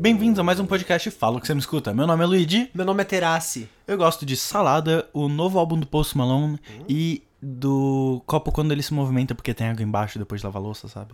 [0.00, 1.92] Bem-vindos a mais um podcast Fala que você me escuta.
[1.92, 3.68] Meu nome é Luigi, Meu nome é Terassi.
[3.86, 6.58] eu gosto de Salada, o novo álbum do Post Malone
[6.88, 10.64] e do copo quando ele se movimenta porque tem água embaixo depois de lavar a
[10.64, 11.12] louça, sabe?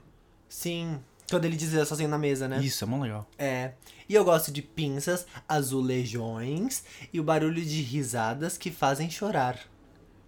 [0.49, 2.61] Sim, quando ele dizia sozinho na mesa, né?
[2.63, 3.27] Isso, é mó legal.
[3.37, 3.73] É.
[4.09, 9.59] E eu gosto de pinças, azulejões e o barulho de risadas que fazem chorar.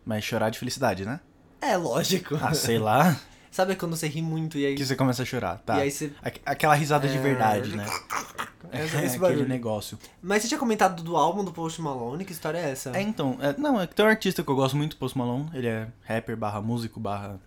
[0.04, 1.20] Mas chorar de felicidade, né?
[1.60, 2.36] É lógico.
[2.42, 3.20] Ah, sei lá,
[3.50, 4.74] Sabe quando você ri muito e aí.
[4.74, 5.78] que você começa a chorar, tá?
[5.78, 7.20] E aí você- Aqu- Aquela risada de É.
[7.20, 7.86] verdade, né?
[8.70, 9.48] É, É, esse aquele barulho.
[9.48, 9.98] negócio.
[10.20, 12.24] Mas você tinha comentado do álbum do Post Malone?
[12.24, 12.90] Que história é essa?
[12.96, 15.48] É, então, é, não, é que tem um artista que eu gosto muito, Post Malone,
[15.54, 17.40] ele é rapper barra músico barra...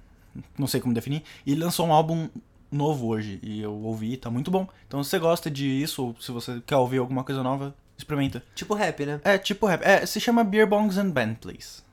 [0.58, 2.28] não sei como definir, e ele lançou um álbum
[2.72, 4.68] novo hoje, e eu ouvi, tá muito bom.
[4.88, 8.42] Então se você gosta disso, ou se você quer ouvir alguma coisa nova, experimenta.
[8.56, 9.20] Tipo rap, né?
[9.24, 11.84] É tipo rap, é, se chama Beer Bongs and Bentleys.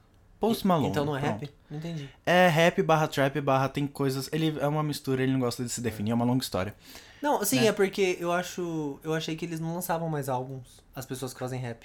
[0.40, 0.88] Post Malone.
[0.88, 1.40] Então não é pronto.
[1.40, 1.50] rap?
[1.70, 2.08] Não entendi.
[2.24, 5.68] É rap barra trap barra tem coisas, ele é uma mistura, ele não gosta de
[5.70, 6.74] se definir, é uma longa história.
[7.20, 7.66] Não, sim, Né?
[7.66, 9.00] é porque eu acho.
[9.02, 10.82] Eu achei que eles não lançavam mais álbuns.
[10.94, 11.84] As pessoas que fazem rap.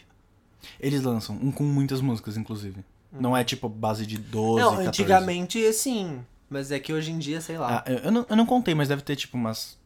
[0.80, 2.84] Eles lançam, um com muitas músicas, inclusive.
[3.12, 4.88] Não é tipo base de 12, não, 14.
[4.88, 6.24] antigamente sim.
[6.50, 7.84] Mas é que hoje em dia, sei lá.
[7.86, 9.78] Ah, eu, eu não, eu não contei, mas deve ter tipo umas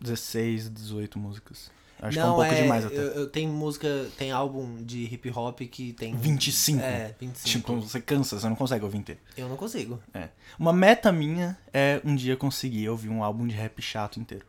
[0.00, 1.70] 16, 18 músicas.
[2.02, 2.96] Acho que é um pouco demais até.
[2.96, 6.16] Eu, eu tenho música, tem álbum de hip hop que tem.
[6.16, 6.80] 25?
[6.80, 7.48] É, 25.
[7.48, 9.20] Tipo, você cansa, você não consegue ouvir inteiro.
[9.36, 10.00] Eu não consigo.
[10.14, 10.28] É.
[10.58, 14.46] Uma meta minha é um dia conseguir ouvir um álbum de rap chato inteiro.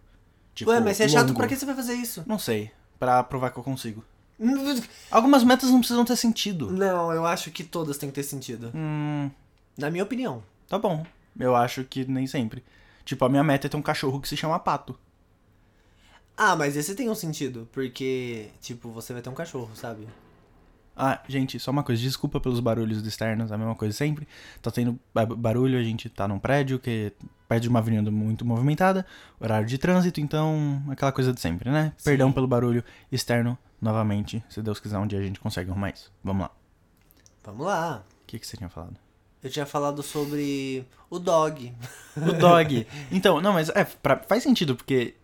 [0.55, 1.38] Tipo, Ué, mas você é chato, longo.
[1.38, 2.23] pra que você vai fazer isso?
[2.25, 2.72] Não sei.
[2.97, 4.03] Pra provar que eu consigo.
[5.11, 6.72] Algumas metas não precisam ter sentido.
[6.72, 8.72] Não, eu acho que todas têm que ter sentido.
[8.73, 9.29] Hum,
[9.77, 10.44] Na minha opinião.
[10.67, 11.05] tá bom.
[11.39, 12.63] Eu acho que nem sempre.
[13.05, 14.97] Tipo, a minha meta é ter um cachorro que se chama Pato.
[16.35, 20.07] Ah, mas esse tem um sentido, porque, tipo, você vai ter um cachorro, sabe?
[20.95, 24.27] Ah, gente, só uma coisa, desculpa pelos barulhos externos, a mesma coisa sempre.
[24.61, 28.11] Tá tendo ba- barulho, a gente tá num prédio que é perto de uma avenida
[28.11, 29.06] muito movimentada,
[29.39, 31.94] horário de trânsito, então aquela coisa de sempre, né?
[32.03, 36.11] Perdão pelo barulho externo, novamente, se Deus quiser um dia a gente consegue arrumar isso.
[36.23, 36.51] Vamos lá.
[37.44, 38.03] Vamos lá.
[38.23, 38.95] O que, que você tinha falado?
[39.44, 41.73] Eu tinha falado sobre o dog.
[42.16, 42.85] O dog.
[43.11, 45.16] então, não, mas é, pra- faz sentido, porque,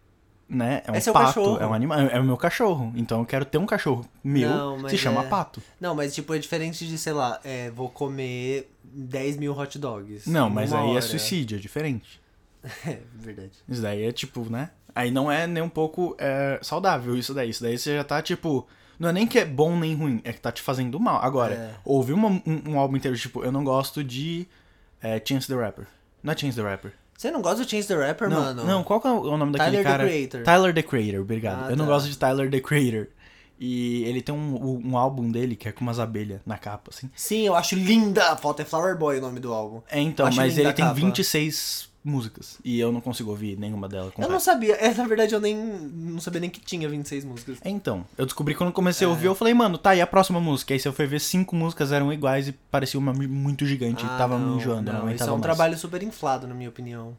[0.49, 1.57] né, é um É seu pato, cachorro.
[1.59, 4.83] é um animal, é o meu cachorro, então eu quero ter um cachorro meu Não,
[4.83, 5.61] que se chama é- Pato.
[5.79, 10.29] Não, mas tipo, é diferente de, sei lá, é, vou comer 10 mil hot dogs.
[10.29, 11.01] Não, mas aí é hora.
[11.01, 12.19] suicídio, é diferente.
[12.85, 13.51] É, verdade.
[13.69, 14.71] Isso daí é tipo, né?
[14.93, 17.49] Aí não é nem um pouco é, saudável isso daí.
[17.51, 18.67] Isso daí você já tá tipo.
[18.99, 21.21] Não é nem que é bom nem ruim, é que tá te fazendo mal.
[21.23, 21.71] Agora, É.
[21.85, 24.47] ouvir uma- um, um álbum inteiro, tipo, eu não gosto de
[25.01, 25.85] é, Chance the Rapper.
[26.23, 26.93] Não é Chance the Rapper.
[27.17, 28.63] Você não gosta do Chance the Rapper, não, mano?
[28.63, 30.03] não, qual que é o nome daquele Tyler, the cara?
[30.03, 30.43] Creator.
[30.43, 31.65] Tyler the Creator, obrigado.
[31.65, 31.91] Ah, eu não tá.
[31.91, 33.07] gosto de Tyler the Creator.
[33.59, 37.09] E ele tem um, um álbum dele que é com umas abelhas na capa, assim.
[37.15, 38.61] Sim, eu acho linda a foto.
[38.61, 39.81] É Flower Boy o nome do álbum.
[39.89, 40.93] É, então, mas ele tem capa.
[40.93, 42.57] 26 músicas.
[42.63, 44.11] E eu não consigo ouvir nenhuma delas.
[44.17, 44.75] Eu não sabia.
[44.87, 47.57] É, na verdade, eu nem não sabia nem que tinha 26 músicas.
[47.63, 49.07] É, Então, eu descobri quando comecei É.
[49.07, 50.73] a ouvir, eu falei, mano, tá, e a próxima música?
[50.73, 54.07] Aí se eu fui ver, cinco músicas eram iguais e parecia uma muito gigante e
[54.07, 55.41] Ah, tava não, me enjoando, não não, Isso é um mais.
[55.41, 57.17] trabalho super inflado, na minha opinião.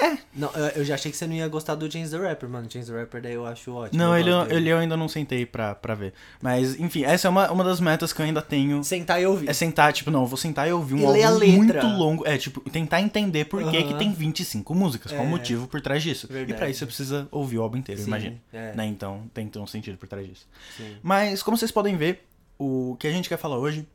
[0.00, 0.18] É.
[0.34, 2.70] Não, eu, eu já achei que você não ia gostar do Chance the Rapper, mano.
[2.70, 3.98] Chance the Rapper daí eu acho ótimo.
[3.98, 4.56] Não, eu ele, dele.
[4.60, 6.12] ele eu ainda não sentei pra, pra ver.
[6.40, 8.82] Mas, enfim, essa é uma, uma das metas que eu ainda tenho.
[8.84, 9.48] Sentar e ouvir.
[9.48, 12.26] É sentar, tipo, não, eu vou sentar e ouvir um E álbum muito longo.
[12.26, 15.30] É, tipo, tentar entender por que, que tem 25 músicas, qual o É.
[15.30, 16.26] motivo por trás disso.
[16.30, 16.58] E Verdade.
[16.58, 18.36] pra isso você precisa ouvir o álbum inteiro, Sim, imagina.
[18.52, 18.72] é.
[18.74, 18.86] Né?
[18.86, 20.46] Então, tem que ter um sentido por trás disso.
[20.76, 20.96] Sim.
[21.02, 22.24] Mas, como vocês podem ver,
[22.58, 23.86] o que a gente quer falar hoje,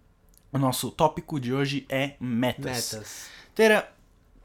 [0.51, 2.93] o nosso tópico de hoje é metas.
[2.93, 3.25] Metas.
[3.55, 3.89] Teira,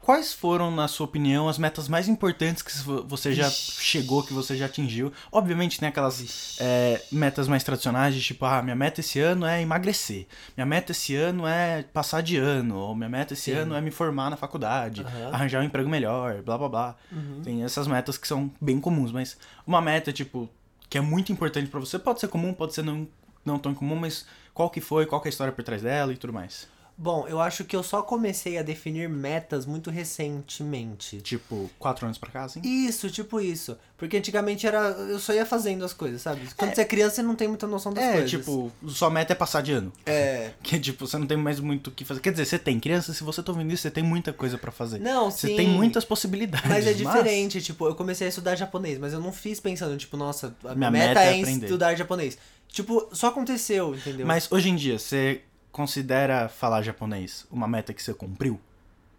[0.09, 2.71] quais foram, na sua opinião, as metas mais importantes que
[3.05, 3.73] você já Vixe.
[3.79, 5.13] chegou, que você já atingiu?
[5.31, 6.57] Obviamente tem aquelas Vixe.
[6.59, 10.25] é, metas mais tradicionais de tipo, ah, minha meta esse ano é emagrecer.
[10.57, 12.75] Minha meta esse ano é passar de ano.
[12.75, 13.57] Ou minha meta esse Sim.
[13.59, 15.29] ano é me formar na faculdade, Aham.
[15.31, 16.95] arranjar um emprego melhor, blá blá blá.
[17.11, 17.43] Uhum.
[17.43, 19.37] Tem essas metas que são bem comuns, mas
[19.67, 20.49] uma meta, tipo,
[20.89, 23.07] que é muito importante pra você, pode ser comum, pode ser não,
[23.45, 26.11] não tão comum, mas qual que foi, qual que é a história por trás dela
[26.11, 26.67] e tudo mais.
[27.01, 31.21] Bom, eu acho que eu só comecei a definir metas muito recentemente.
[31.21, 32.59] Tipo, quatro anos pra cá, assim?
[32.61, 33.77] Isso, tipo isso.
[33.97, 34.79] Porque antigamente era.
[34.89, 36.41] Eu só ia fazendo as coisas, sabe?
[36.57, 38.29] Quando você é criança, você não tem muita noção das É, coisas.
[38.29, 39.93] tipo, sua meta é passar de ano.
[40.05, 40.51] É.
[40.61, 42.19] Que, tipo, você não tem mais muito o que fazer.
[42.19, 44.69] Quer dizer, você tem criança, se você tá ouvindo isso, você tem muita coisa pra
[44.71, 44.99] fazer.
[44.99, 45.55] Não, Você sim.
[45.55, 46.67] tem muitas possibilidades.
[46.69, 50.17] Mas é diferente, tipo, eu comecei a estudar japonês, mas eu não fiz pensando, tipo,
[50.17, 51.65] nossa, a minha meta, é, aprender.
[51.65, 52.37] estudar japonês.
[52.67, 54.27] Tipo, só aconteceu, entendeu?
[54.27, 58.59] Mas hoje em dia, você considera falar japonês uma meta que você cumpriu?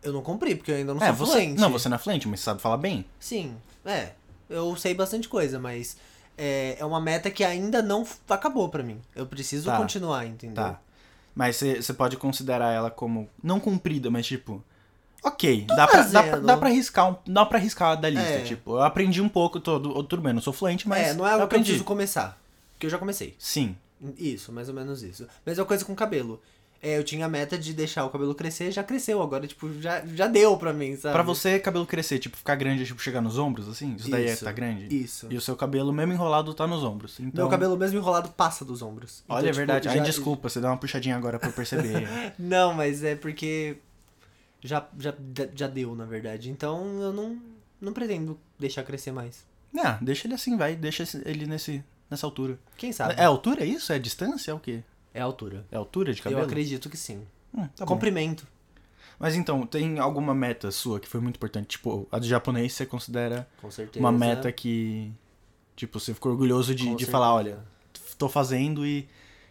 [0.02, 1.32] Eu não cumpri, porque eu ainda não é, sou você.
[1.32, 1.60] fluente.
[1.60, 3.04] Não, você não é fluente, mas sabe falar bem.
[3.18, 4.12] Sim, é.
[4.48, 5.96] Eu sei bastante coisa, mas
[6.38, 9.00] é, é uma meta que ainda não acabou pra mim.
[9.14, 9.76] Eu preciso Tá.
[9.76, 10.56] continuar, entendeu?
[10.64, 10.80] Tá.
[11.34, 13.28] Mas você pode considerar ela como.
[13.42, 14.62] Não cumprida, mas tipo.
[15.22, 18.42] Ok, dá pra, dá, dá pra arriscar, um, dá pra arriscar da lista, É.
[18.42, 21.32] tipo, eu aprendi um pouco, todo, tudo bem, não sou fluente, mas é, não é
[21.32, 22.40] algo eu que eu preciso começar.
[22.72, 23.36] Porque eu já comecei.
[23.38, 23.76] Sim,
[24.18, 25.26] Isso, mais ou menos isso.
[25.46, 26.40] Mesma coisa com cabelo.
[26.82, 30.02] É, eu tinha a meta de deixar o cabelo crescer, já cresceu agora, tipo, já,
[30.14, 31.12] já deu pra mim, sabe?
[31.12, 33.94] Pra você, cabelo crescer, tipo, ficar grande, tipo, chegar nos ombros, assim?
[33.96, 34.88] Isso daí é Isso, tá grande?
[34.94, 35.26] Isso.
[35.28, 37.20] E o seu cabelo, mesmo enrolado, tá nos ombros.
[37.20, 39.22] Então, Meu cabelo mesmo enrolado passa dos ombros.
[39.28, 39.88] Olha, Então, é tipo, verdade.
[39.90, 42.08] Ai, já- desculpa, você deu uma puxadinha agora pra eu perceber.
[42.38, 43.76] Não, mas é porque
[44.62, 45.14] já, já,
[45.54, 46.50] já deu, na verdade.
[46.50, 47.38] Então eu não,
[47.78, 49.44] não pretendo deixar crescer mais.
[49.78, 50.76] ah, deixa ele assim, vai.
[50.76, 52.58] Deixa ele nesse, nessa altura.
[52.76, 53.14] Quem sabe?
[53.16, 53.92] É altura isso?
[53.92, 54.50] É distância?
[54.50, 54.82] É o quê?
[55.14, 55.64] É altura.
[55.70, 56.42] É altura de cabelo?
[56.42, 57.26] Eu acredito que sim.
[57.54, 57.94] Hum, tá bom.
[57.94, 58.46] Comprimento.
[59.18, 61.66] Mas então, tem alguma meta sua que foi muito importante?
[61.68, 63.98] Tipo, a do japonês você considera certeza.
[64.00, 65.12] uma meta que,
[65.76, 67.58] tipo, você ficou orgulhoso de, de falar, olha,
[68.16, 69.06] tô fazendo e,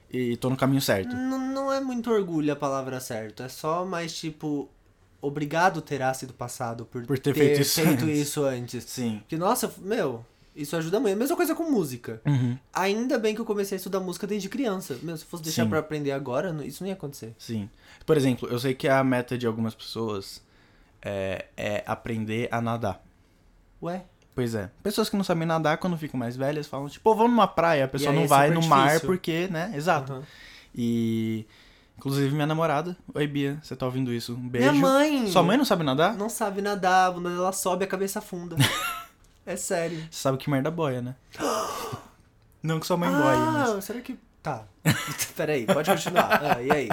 [0.09, 1.15] e tô no caminho certo.
[1.15, 3.44] N- não é muito orgulho a palavra certa.
[3.44, 4.67] É só mais tipo.
[5.21, 8.07] Obrigado terá sido passado por, Por ter feito isso antes.
[8.07, 8.83] isso antes.
[8.85, 9.17] Sim.
[9.19, 10.25] Porque, nossa, meu,
[10.61, 11.17] isso ajuda muito.
[11.17, 12.21] Mesma coisa com música.
[12.25, 12.57] Uhum.
[12.73, 14.97] Ainda bem que eu comecei a estudar música desde criança.
[15.01, 17.33] Meu, se fosse deixar pra aprender agora, isso não ia acontecer.
[17.38, 17.69] Sim.
[18.06, 20.41] Por exemplo, eu sei que a meta de algumas pessoas
[21.01, 23.03] é, é aprender a nadar.
[23.81, 24.03] Ué?
[24.35, 24.69] Pois é.
[24.83, 27.85] Pessoas que não sabem nadar, quando ficam mais velhas, falam, tipo, "Pô, vamos numa praia.
[27.85, 29.07] A pessoa não é vai no mar difícil.
[29.07, 29.71] porque, né?
[29.75, 30.13] Exato.
[30.13, 30.23] Aham.
[30.75, 31.45] E.
[31.97, 32.95] Inclusive, minha namorada.
[33.13, 34.33] Oi, Bia, você tá ouvindo isso?
[34.33, 34.71] Um beijo.
[34.71, 35.27] Minha mãe!
[35.27, 36.15] Sua mãe não sabe nadar?
[36.15, 38.56] Não sabe nadar, a bunda dela sobe, a cabeça afunda.
[39.51, 39.97] é sério.
[40.09, 41.15] Você sabe que merda boia, né?
[42.61, 43.83] não que sua mãe ah, mas.
[43.83, 44.17] será que.
[44.41, 44.63] Tá.
[45.35, 46.41] Peraí, pode continuar.
[46.57, 46.89] Ah, e aí?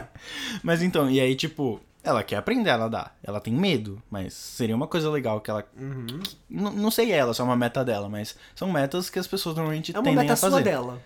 [0.62, 3.16] Mas então, e aí, tipo, ela quer aprender a nadar.
[3.22, 5.64] Ela tem medo, mas seria uma coisa legal que ela.
[5.78, 6.06] Uhum.
[6.50, 9.54] N- não sei ela, se é uma meta dela, mas são metas que as pessoas
[9.56, 10.52] normalmente É uma tendem meta a fazer.
[10.54, 11.00] sua dela.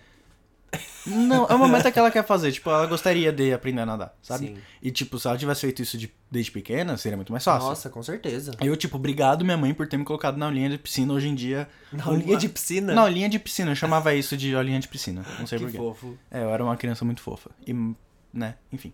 [1.05, 2.51] Não, é uma meta que ela quer fazer.
[2.51, 4.47] Tipo, ela gostaria de aprender a nadar, sabe?
[4.47, 4.57] Sim.
[4.81, 7.69] E, tipo, se ela tivesse feito isso de- desde pequena, seria muito mais fácil.
[7.69, 8.51] Nossa, com certeza.
[8.61, 11.35] Eu, tipo, obrigado minha mãe por ter me colocado na aulinha de piscina hoje em
[11.35, 11.67] dia.
[11.91, 12.93] Na Um- aulinha de piscina?
[12.93, 15.25] Na aulinha de piscina, eu chamava isso de aulinha de piscina.
[15.39, 15.77] Não sei que porquê.
[15.77, 16.17] fofo.
[16.29, 17.49] É, eu era uma criança muito fofa.
[17.67, 17.73] E,
[18.33, 18.93] né, enfim.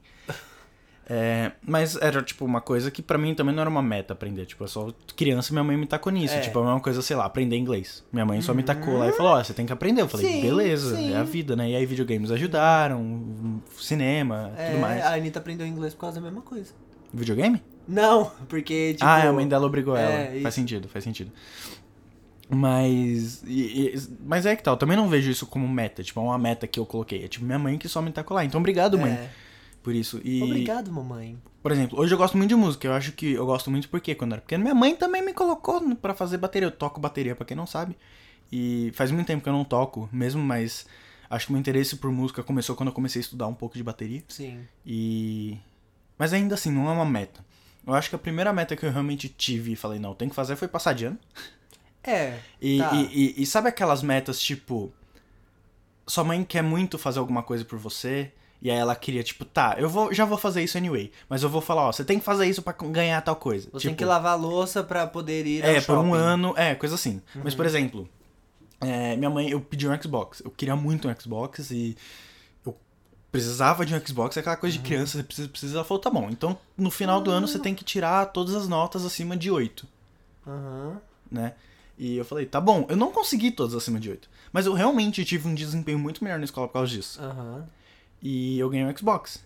[1.10, 4.46] É, mas era, tipo, uma coisa que pra mim também não era uma meta aprender.
[4.46, 6.34] Tipo, eu só criança minha mãe me tacou nisso.
[6.34, 6.42] É.
[6.42, 8.04] Tipo, é uma coisa, sei lá, aprender inglês.
[8.12, 10.02] Minha mãe só me tacou lá e falou, ó, você tem que aprender.
[10.02, 11.14] Eu falei, Sim, beleza, sim.
[11.14, 11.70] é a vida, né?
[11.70, 15.02] E aí videogames ajudaram, cinema, É, tudo mais.
[15.06, 16.74] a Anitta aprendeu inglês por causa da mesma coisa.
[17.14, 17.64] Videogame?
[17.88, 19.06] Não, porque, tipo...
[19.06, 20.26] ah, a mãe dela obrigou é, ela.
[20.26, 20.52] Faz isso.
[20.52, 21.32] sentido, faz sentido.
[22.50, 23.44] Mas.
[23.46, 26.24] e- e- mas é que tal, eu também não vejo isso como meta, tipo, é
[26.24, 27.24] uma meta que eu coloquei.
[27.24, 28.44] É tipo minha mãe que só me tacou lá.
[28.46, 29.30] Então, obrigado, mãe, É.
[29.88, 30.20] por isso.
[30.22, 31.42] E, Obrigado, mamãe.
[31.64, 32.86] por exemplo, hoje eu gosto muito de música.
[32.86, 35.32] Eu acho que eu gosto muito porque quando eu era pequeno, minha mãe também me
[35.34, 36.68] colocou pra fazer bateria.
[36.68, 37.98] Eu toco bateria, pra quem não sabe.
[38.52, 40.86] E faz muito tempo que eu não toco, mesmo, mas
[41.30, 43.84] acho que meu interesse por música começou quando eu comecei a estudar um pouco de
[43.84, 44.22] bateria.
[44.28, 44.60] Sim.
[44.86, 45.58] E.
[46.18, 47.46] Mas ainda assim, não é uma meta.
[47.86, 50.36] Eu acho que a primeira meta que eu realmente tive e falei, não, tem que
[50.36, 51.18] fazer foi passar de ano.
[52.04, 52.94] É, E, tá.
[52.94, 54.92] e, e, e sabe aquelas metas, tipo.
[56.06, 58.34] Sua mãe quer muito fazer alguma coisa por você.
[58.62, 61.12] E aí ela queria, tipo, tá, eu vou, já vou fazer isso anyway.
[61.30, 63.66] Mas eu vou falar, ó, você tem que fazer isso pra ganhar tal coisa.
[63.72, 66.08] Você tipo, tem que lavar a louça pra poder ir É, por um.
[66.10, 66.14] Uhum.
[66.14, 67.22] ano, é, coisa assim.
[67.36, 68.10] Mas, por exemplo,
[68.82, 70.42] é, minha mãe, eu pedi um Xbox.
[70.44, 71.96] Eu queria muito um Xbox e
[72.66, 72.76] eu
[73.32, 74.86] precisava de um Xbox, é aquela coisa de Uhum.
[74.86, 76.28] criança, você precisa, precisa, ela falou, tá bom.
[76.32, 79.88] Então, no final do ano, você tem que tirar todas as notas acima de 8,
[80.48, 80.98] Aham.
[81.32, 81.54] né?
[82.00, 84.30] E eu falei, tá bom, eu não consegui todas acima de 8.
[84.52, 87.22] Mas eu realmente tive um desempenho muito melhor na escola por causa disso.
[87.22, 87.68] Aham.
[88.22, 89.46] E eu ganhei um Xbox.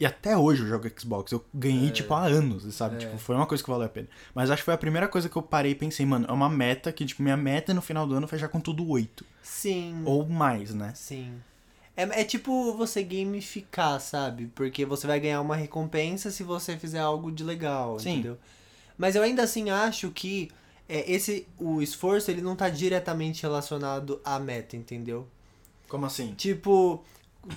[0.00, 1.30] E até hoje eu jogo Xbox.
[1.30, 2.96] Eu ganhei, tipo, há anos, sabe?
[2.96, 2.98] É.
[2.98, 4.08] Tipo, foi uma coisa que valeu a pena.
[4.34, 6.48] Mas acho que foi a primeira coisa que eu parei e pensei, mano, é uma
[6.48, 9.24] meta que, tipo, minha meta é no final do ano fechar com tudo 8.
[9.42, 10.02] Sim.
[10.04, 10.92] Ou mais, né?
[10.96, 11.34] Sim.
[11.96, 14.46] É, é tipo você gamificar, sabe?
[14.54, 18.12] Porque você vai ganhar uma recompensa se você fizer algo de legal, Sim.
[18.12, 18.38] entendeu?
[18.96, 20.50] Mas eu ainda assim acho que
[20.88, 25.28] é, esse o esforço ele não tá diretamente relacionado à meta, entendeu?
[25.88, 26.34] Como assim?
[26.34, 27.04] Tipo,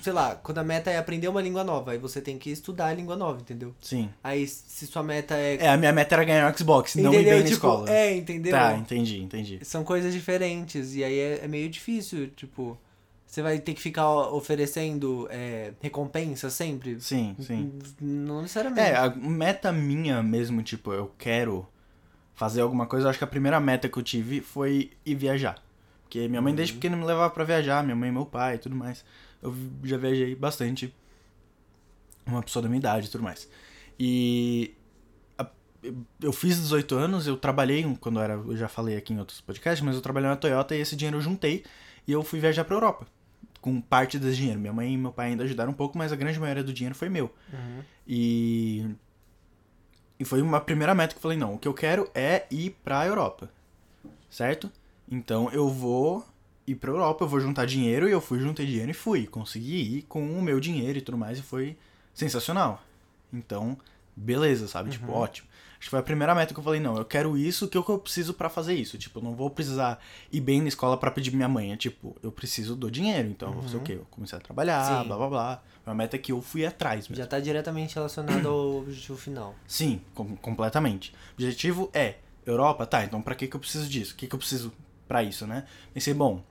[0.02, 2.86] sei lá, quando a meta é aprender uma língua nova, aí você tem que estudar
[2.86, 3.74] a língua nova, entendeu?
[3.80, 4.10] Sim.
[4.22, 5.56] Aí se sua meta é.
[5.56, 7.30] É, a minha meta era ganhar Xbox, não ir entendeu?
[7.32, 7.90] bem na tipo, escola.
[7.90, 8.52] É, entendeu?
[8.52, 9.58] Tá, entendi, entendi.
[9.62, 10.94] São coisas diferentes.
[10.94, 12.78] E aí é, é meio difícil, tipo.
[13.26, 17.00] Você vai ter que ficar oferecendo é, recompensa sempre?
[17.00, 17.72] Sim, sim.
[18.00, 18.80] Não necessariamente.
[18.88, 21.66] É, a meta minha mesmo, tipo, eu quero
[22.34, 23.06] fazer alguma coisa.
[23.06, 25.56] Eu acho que a primeira meta que eu tive foi ir viajar.
[26.04, 26.80] Porque minha mãe desde Uhum.
[26.80, 29.04] pequeno me levava pra viajar, minha mãe e meu pai e tudo mais.
[29.42, 30.94] Eu já viajei bastante.
[32.24, 33.48] Uma pessoa da minha idade e tudo mais.
[33.98, 34.74] E
[36.20, 39.40] eu fiz 18 anos, eu trabalhei quando eu era, eu já falei aqui em outros
[39.40, 41.64] podcasts, mas eu trabalhei na Toyota e esse dinheiro eu juntei
[42.06, 43.06] e eu fui viajar pra Europa.
[43.60, 44.60] Com parte desse dinheiro.
[44.60, 46.94] Minha mãe e meu pai ainda ajudaram um pouco, mas a grande maioria do dinheiro
[46.94, 47.32] foi meu.
[47.52, 47.82] Uhum.
[48.06, 48.86] E
[50.18, 52.70] E foi uma primeira meta que eu falei, não, o que eu quero é ir
[52.82, 53.50] pra Europa.
[54.30, 54.70] Certo?
[55.10, 56.24] Então eu vou
[56.66, 59.26] ir pra Europa, eu vou juntar dinheiro e eu fui, juntei dinheiro e fui.
[59.26, 61.76] Consegui ir com o meu dinheiro e tudo mais e foi
[62.14, 62.82] sensacional.
[63.32, 63.76] Então,
[64.14, 64.90] beleza, sabe?
[64.90, 65.48] Tipo, ótimo.
[65.78, 67.76] Acho que foi a primeira meta que eu falei, não, eu quero isso, o que
[67.76, 68.96] eu preciso pra fazer isso?
[68.96, 71.70] Tipo, eu não vou precisar ir bem na escola pra pedir minha mãe.
[71.72, 73.92] É tipo, eu preciso do dinheiro, então eu vou fazer o quê?
[73.92, 75.06] Eu comecei a trabalhar, Sim.
[75.08, 75.62] blá blá blá.
[75.86, 77.22] Uma meta que eu fui atrás mesmo.
[77.22, 79.54] Já tá diretamente relacionado ao objetivo final.
[79.68, 81.12] Sim, com- completamente.
[81.12, 84.14] O objetivo é Europa, tá, então pra que, que eu preciso disso?
[84.14, 84.72] O que, que eu preciso
[85.06, 85.64] pra isso, né?
[85.92, 86.42] Pensei, bom,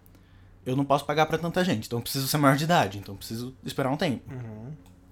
[0.65, 3.13] eu não posso pagar pra tanta gente, então eu preciso ser maior de idade, então
[3.13, 4.23] eu preciso esperar um tempo.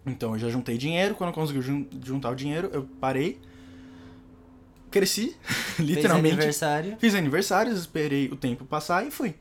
[0.06, 3.40] Então eu já juntei dinheiro, quando eu consegui jun- juntar o dinheiro, eu parei,
[4.92, 5.36] cresci,
[5.80, 6.34] literalmente.
[6.36, 6.98] aniversário.
[7.00, 9.36] Fiz aniversários, esperei o tempo passar e fui.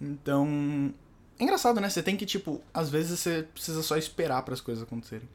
[0.00, 0.92] Então,
[1.38, 1.88] é engraçado, né?
[1.88, 5.28] Você tem que, tipo, às vezes você precisa só esperar para as coisas acontecerem.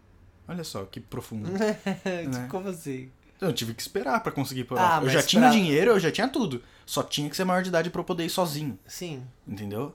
[0.47, 1.49] Olha só, que profundo.
[2.05, 2.47] Né?
[2.49, 3.09] Como assim?
[3.47, 5.05] Eu tive que esperar pra conseguir ir pra Ah, Europa.
[5.05, 6.63] eu já tinha pra- dinheiro, eu já tinha tudo.
[6.85, 9.23] Só tinha que ser maior de idade pra eu poder ir sozinho, Sim.
[9.47, 9.93] entendeu?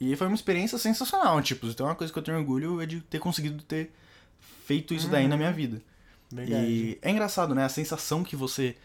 [0.00, 3.00] E foi uma experiência sensacional, tipo, então uma coisa que eu tenho orgulho é de
[3.00, 3.92] ter conseguido ter
[4.66, 5.80] feito isso daí na minha vida.
[6.32, 6.66] Verdade.
[6.66, 7.64] E é engraçado, né?
[7.64, 8.76] A sensação que você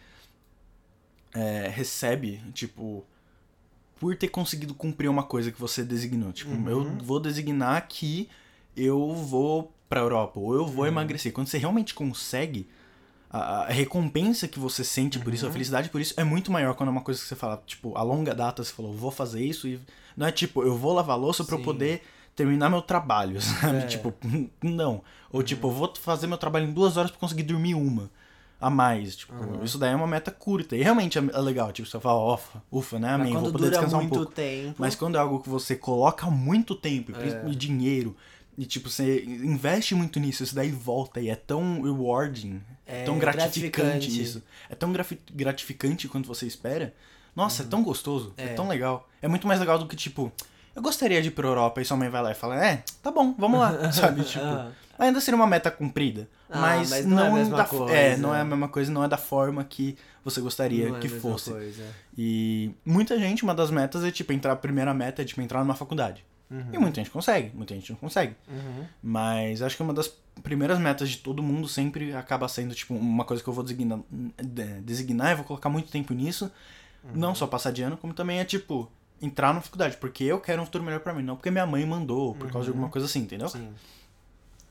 [1.33, 3.05] é, recebe, tipo,
[3.99, 6.31] por ter conseguido cumprir uma coisa que você designou.
[6.31, 8.29] Tipo, eu vou designar que
[8.75, 11.31] eu vou pra Europa, ou eu vou emagrecer.
[11.33, 12.67] Quando você realmente consegue,
[13.29, 16.73] a, a recompensa que você sente por isso, a felicidade por isso, é muito maior
[16.75, 19.43] quando é uma coisa que você fala, tipo, a longa data você falou, vou fazer
[19.43, 19.79] isso e.
[20.17, 22.01] Não é tipo, eu vou lavar louça pra eu poder
[22.35, 23.77] terminar meu trabalho, sabe?
[23.77, 23.81] É.
[23.85, 24.13] Tipo,
[24.61, 25.01] não.
[25.31, 28.09] Ou tipo, eu vou fazer meu trabalho em duas horas pra conseguir dormir uma
[28.59, 29.15] a mais.
[29.15, 29.33] Tipo,
[29.63, 30.75] isso daí é uma meta curta.
[30.75, 31.71] E realmente é é legal.
[31.71, 33.11] Tipo, você fala, ufa, ufa, né?
[33.13, 34.31] Amém, vou poder dura descansar um muito pouco.
[34.33, 34.75] tempo.
[34.77, 37.17] Mas quando é algo que você coloca muito tempo e É.
[37.17, 38.15] principalmente dinheiro,
[38.61, 43.03] e tipo, você investe muito nisso, isso daí volta e é tão rewarding, é É
[43.05, 44.21] tão gratificante, gratificante.
[44.21, 44.43] isso.
[44.69, 44.91] É tão
[45.33, 46.93] gratificante quanto você espera.
[47.35, 48.43] Nossa, é tão gostoso, é.
[48.43, 48.49] Uhum.
[48.49, 48.53] É.
[48.55, 49.07] tão legal.
[49.21, 50.29] É muito mais legal do que, tipo,
[50.75, 53.09] eu gostaria de ir pra Europa e sua mãe vai lá e fala, é, tá
[53.11, 54.23] bom, vamos lá, sabe?
[54.25, 54.71] Tipo, Ah.
[54.97, 57.93] ainda seria uma meta cumprida, Ah, mas, mas não, não é a mesma da, coisa.
[57.95, 60.99] É, não é a mesma coisa, não é da forma que você gostaria Não é
[60.99, 61.51] que mesma fosse.
[61.51, 61.83] coisa.
[62.17, 65.59] E muita gente, uma das metas é, tipo, entrar, a primeira meta é, tipo, entrar
[65.63, 66.25] numa faculdade.
[66.51, 68.35] E muita gente consegue, muita gente não consegue.
[68.47, 68.85] Uhum.
[69.03, 70.07] Mas acho que uma das
[70.41, 73.99] primeiras metas de todo mundo sempre acaba sendo, tipo, uma coisa que eu vou designar,
[74.09, 76.51] de- designar e vou colocar muito tempo nisso.
[77.13, 78.91] Não só passar de ano, como também é, tipo,
[79.21, 79.95] entrar na faculdade.
[79.97, 82.65] Porque eu quero um futuro melhor pra mim, não porque minha mãe mandou, por causa
[82.65, 83.47] de alguma coisa assim, entendeu?
[83.47, 83.69] Sim.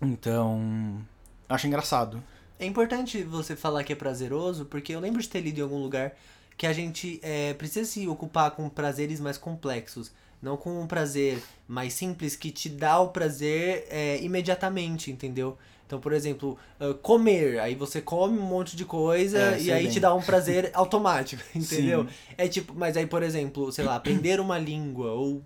[0.01, 1.01] Então,
[1.49, 2.23] acho engraçado.
[2.59, 5.81] É importante você falar que é prazeroso, porque eu lembro de ter lido em algum
[5.81, 6.13] lugar
[6.57, 10.11] que a gente é, precisa se ocupar com prazeres mais complexos.
[10.41, 15.59] Não com um prazer mais simples que te dá o prazer é, imediatamente, entendeu?
[15.87, 17.59] Então, por exemplo, ah, comer.
[17.61, 19.93] Aí você come um monte de coisa É, e aí bem.
[19.93, 22.05] te dá um prazer automático, entendeu?
[22.05, 22.11] Sim.
[22.37, 25.43] É tipo, mas aí, por exemplo, sei lá, aprender uma língua ou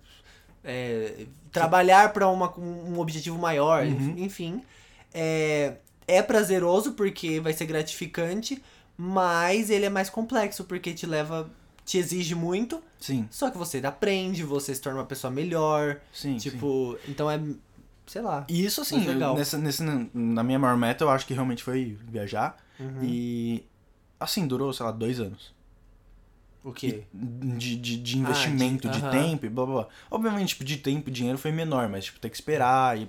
[0.65, 4.15] é, trabalhar para um objetivo maior, Uhum.
[4.19, 4.61] enfim.
[5.15, 5.75] É,
[6.07, 8.63] é prazeroso porque vai ser gratificante,
[8.97, 11.49] mas ele é mais complexo porque te leva,
[11.85, 16.39] te exige muito, Sim, só que você aprende, você se torna uma pessoa melhor, sim.
[16.39, 16.51] sim.
[16.51, 17.41] tipo, então é,
[18.07, 18.45] sei lá.
[18.49, 19.33] E isso, assim, legal.
[19.35, 22.57] eu- nessa, nesse, na minha maior meta, eu acho que realmente foi viajar.
[22.79, 23.03] Uhum.
[23.05, 23.65] E,
[24.21, 25.53] assim, durou, sei lá, dois anos.
[26.65, 27.03] O quê?
[27.12, 29.11] De, de, de investimento, Ah, de- de, aham.
[29.11, 29.89] tempo e blá blá blá.
[30.11, 33.09] Obviamente, tipo, de tempo e dinheiro foi menor, mas, tipo, ter que esperar e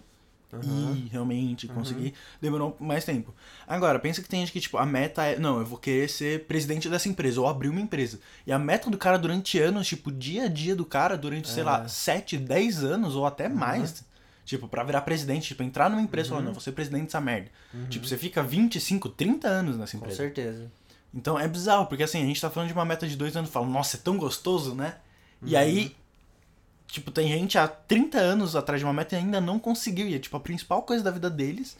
[0.56, 0.96] Aham.
[0.96, 3.34] ir realmente conseguir demorou mais tempo.
[3.68, 6.46] Agora, pensa que tem gente que, tipo, a meta é, não, eu vou querer ser
[6.46, 8.20] presidente dessa empresa, ou abrir uma empresa.
[8.46, 11.64] E a meta do cara durante anos, tipo, dia a dia do cara durante, sei
[11.64, 11.66] É.
[11.66, 14.06] lá, 7, 10 anos ou até mais.
[14.46, 17.22] Tipo, pra virar presidente, tipo, entrar numa empresa e falar, não, vou ser presidente dessa
[17.22, 17.50] merda.
[17.90, 20.18] Tipo, você fica 25, 30 anos nessa Com empresa.
[20.18, 20.72] certeza.
[21.14, 23.50] Então é bizarro, porque assim, a gente tá falando de uma meta de dois anos,
[23.50, 24.96] fala, nossa, é tão gostoso, né?
[25.42, 25.48] Uhum.
[25.48, 25.96] E aí,
[26.88, 30.08] tipo, tem gente há 30 anos atrás de uma meta e ainda não conseguiu.
[30.08, 31.78] E é tipo a principal coisa da vida deles.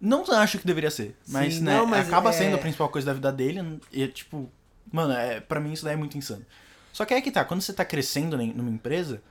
[0.00, 2.88] Não acho que deveria ser, mas, Sim, né, não, mas acaba é- sendo a principal
[2.88, 3.80] coisa da vida dele.
[3.92, 4.50] E é tipo,
[4.90, 6.44] mano, é, pra mim isso daí é muito insano.
[6.92, 9.22] Só que aí que tá, quando você tá crescendo numa empresa,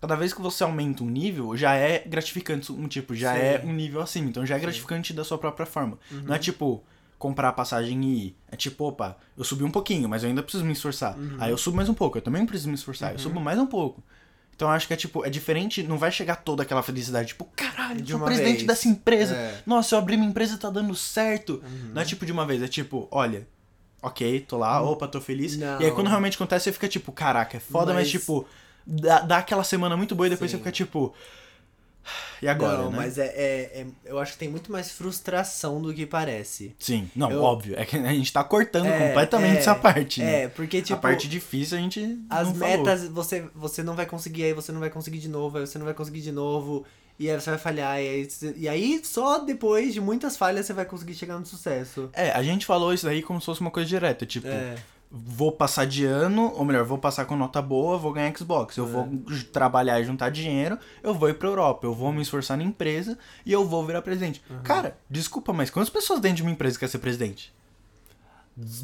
[0.00, 3.40] cada vez que você aumenta um nível, já é gratificante, um tipo, já Sim.
[3.40, 4.28] é um nível acima.
[4.28, 5.98] Então já é gratificante da sua própria forma.
[6.10, 6.84] Não é tipo
[7.18, 8.36] comprar a passagem e ir.
[8.50, 11.16] É tipo, opa, eu subi um pouquinho, mas eu ainda preciso me esforçar.
[11.38, 13.12] Aí eu subo mais um pouco, eu também preciso me esforçar.
[13.12, 14.02] Eu subo mais um pouco.
[14.60, 18.02] Então acho que é tipo, é diferente, não vai chegar toda aquela felicidade, tipo, caralho,
[18.02, 18.66] De sou presidente vez.
[18.66, 19.34] dessa empresa.
[19.34, 19.62] É.
[19.64, 21.64] Nossa, eu abri minha empresa e tá dando certo.
[21.94, 23.48] Não é tipo de uma vez, é tipo, olha,
[24.02, 25.56] ok, tô lá, opa, tô feliz.
[25.56, 25.80] Não.
[25.80, 28.46] E aí quando realmente acontece, você fica tipo, caraca, é foda, mas, Mas- tipo,
[28.86, 30.58] dá, dá aquela semana muito boa e depois Sim.
[30.58, 31.14] você fica tipo.
[32.42, 32.96] E agora, não, né?
[32.96, 36.74] mas é, é- é- Eu acho que tem muito mais frustração do que parece.
[36.78, 37.74] Sim, não, Eu- óbvio.
[37.78, 40.42] É que a gente tá cortando É, completamente é, essa parte, né?
[40.44, 40.94] É, porque, tipo.
[40.94, 42.18] a parte difícil a gente.
[42.28, 42.78] As não falou.
[42.78, 45.78] metas, você, você não vai conseguir, aí você não vai conseguir de novo, aí você
[45.78, 46.84] não vai conseguir de novo,
[47.18, 50.72] e aí você vai falhar, e aí, e aí só depois de muitas falhas você
[50.72, 52.08] vai conseguir chegar no sucesso.
[52.14, 54.24] É, a gente falou isso daí como se fosse uma coisa direta.
[54.24, 54.76] Tipo, É,
[55.10, 58.76] vou passar de ano, ou melhor, vou passar com nota boa, vou ganhar Xbox.
[58.76, 58.88] Eu É.
[58.88, 59.08] vou
[59.52, 63.18] trabalhar e juntar dinheiro, eu vou ir pra Europa, eu vou me esforçar na empresa
[63.44, 64.40] e eu vou virar presidente.
[64.48, 64.62] Uhum.
[64.62, 67.52] Cara, desculpa, mas quantas pessoas dentro de uma empresa quer ser presidente?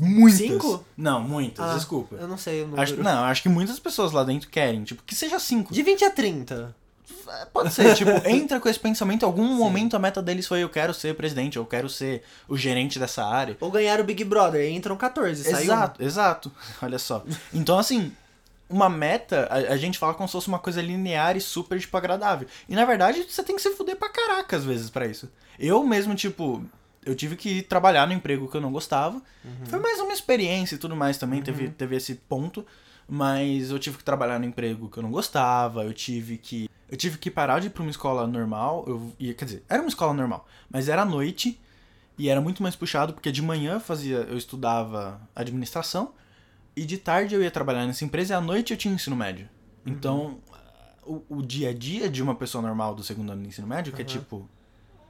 [0.00, 0.38] Muitas.
[0.40, 0.84] Cinco?
[0.96, 2.16] Não, muitas, Ah, desculpa.
[2.16, 2.82] eu não sei o número.
[2.82, 5.72] Acho, não, acho que muitas pessoas lá dentro querem, tipo, que seja cinco.
[5.72, 6.74] De 20 a 30.
[7.52, 10.68] Pode ser, tipo, entra com esse pensamento, em algum momento a meta deles foi eu
[10.68, 13.56] quero ser presidente, eu quero ser o gerente dessa área.
[13.60, 15.58] Ou ganhar o Big Brother, aí entram 14, sai um.
[15.62, 16.52] Exato, exato.
[16.82, 17.24] Olha só.
[17.52, 18.12] Então, assim,
[18.68, 21.96] uma meta, a, a gente fala como se fosse uma coisa linear e super, tipo,
[21.96, 22.48] agradável.
[22.68, 25.30] E na verdade, você tem que se fuder pra caraca às vezes pra isso.
[25.58, 26.64] Eu mesmo, tipo,
[27.04, 29.22] eu tive que trabalhar no emprego que eu não gostava.
[29.66, 32.66] Foi mais uma experiência e tudo mais também, teve, teve esse ponto.
[33.08, 36.68] Mas eu tive que trabalhar no emprego que eu não gostava, eu tive que.
[36.88, 38.84] Eu tive que parar de ir pra uma escola normal.
[38.86, 41.60] Eu ia, quer dizer, era uma escola normal, mas era à noite
[42.18, 46.12] e era muito mais puxado, porque de manhã eu fazia, eu estudava administração
[46.74, 49.48] e de tarde eu ia trabalhar nessa empresa e à noite eu tinha ensino médio.
[49.84, 50.38] Então,
[51.04, 53.92] o, o dia a dia de uma pessoa normal do segundo ano do ensino médio,
[53.92, 54.10] que é Uhum.
[54.10, 54.48] tipo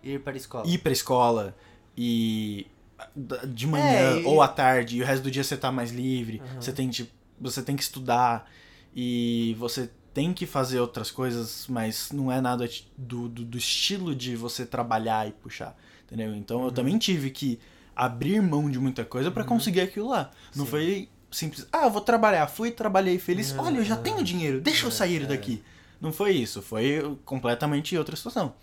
[0.02, 0.66] Ir para a escola.
[0.66, 1.56] ir pra escola
[1.96, 2.66] e
[3.14, 5.70] da- de manhã É, e- ou à tarde e o resto do dia você tá
[5.72, 7.10] mais livre, você tem tipo,
[7.40, 8.50] você tem que estudar
[8.94, 14.14] e você tem que fazer outras coisas, mas não é nada do, do, do estilo
[14.14, 16.34] de você trabalhar e puxar, entendeu?
[16.34, 17.60] Então eu também tive que
[17.94, 20.30] abrir mão de muita coisa pra conseguir aquilo lá.
[20.54, 20.70] Não Sim.
[20.70, 24.02] foi simples, ah, eu vou trabalhar, fui, trabalhei feliz, Não, olha, eu já não.
[24.02, 25.26] tenho dinheiro, deixa eu sair é.
[25.26, 25.62] daqui.
[26.00, 28.54] Não foi isso, foi completamente outra situação.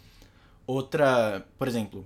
[0.65, 2.05] Outra, por exemplo,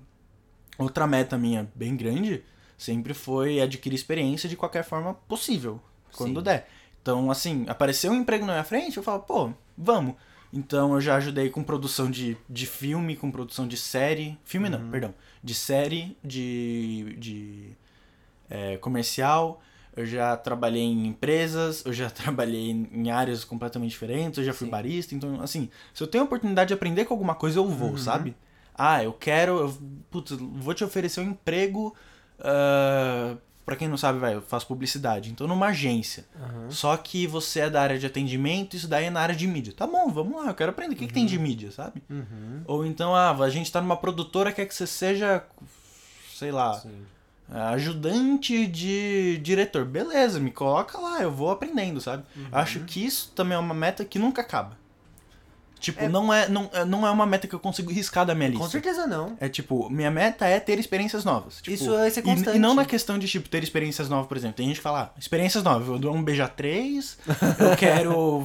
[0.78, 2.44] outra meta minha bem grande
[2.78, 5.82] sempre foi adquirir experiência de qualquer forma possível,
[6.18, 6.44] quando Sim.
[6.44, 6.68] der.
[7.02, 10.16] Então, assim, apareceu um emprego na minha frente, eu falo, pô, vamos.
[10.52, 14.38] Então eu já ajudei com produção de, de filme, com produção de série.
[14.44, 14.80] Filme Uhum.
[14.80, 15.14] não, perdão.
[15.44, 17.72] De série, de, de
[18.50, 19.62] é, comercial.
[19.96, 24.68] Eu já trabalhei em empresas, eu já trabalhei em áreas completamente diferentes, eu já fui
[24.68, 24.72] Sim.
[24.72, 25.16] barista.
[25.16, 28.36] Então, assim, se eu tenho a oportunidade de aprender com alguma coisa, eu vou, sabe?
[28.76, 29.60] Ah, eu quero.
[29.60, 29.78] Eu,
[30.12, 31.94] putz, vou te oferecer um emprego.
[32.40, 33.36] ah,
[33.68, 35.30] pra quem não sabe, vai, eu faço publicidade.
[35.30, 36.26] Então, numa agência.
[36.42, 36.72] Aham.
[36.72, 39.74] Só que você é da área de atendimento, isso daí é na área de mídia.
[39.76, 40.96] Tá bom, vamos lá, eu quero aprender.
[40.96, 42.02] O que, que tem de mídia, sabe?
[42.10, 42.62] Uhum.
[42.66, 45.44] Ou então, ah, a gente tá numa produtora, quer que você seja,
[46.34, 47.06] sei lá, Sim.
[47.50, 49.84] ajudante de diretor.
[49.84, 52.24] Beleza, me coloca lá, eu vou aprendendo, sabe?
[52.38, 52.48] Uhum.
[52.50, 54.78] Eu Acho que isso também é uma meta que nunca acaba.
[55.80, 56.10] Tipo, É.
[56.10, 58.64] não, é, não, é- não é uma meta que eu consigo riscar da minha lista.
[58.64, 59.38] Com certeza não.
[59.40, 61.58] É tipo, minha meta é ter experiências novas.
[61.62, 62.56] Tipo, Isso vai ser e- constante.
[62.56, 64.56] E, não na questão de, tipo, ter experiências novas, por exemplo.
[64.58, 67.18] Tem gente que fala, ah, experiências novas, eu dou um beijo a três,
[67.60, 68.44] eu quero,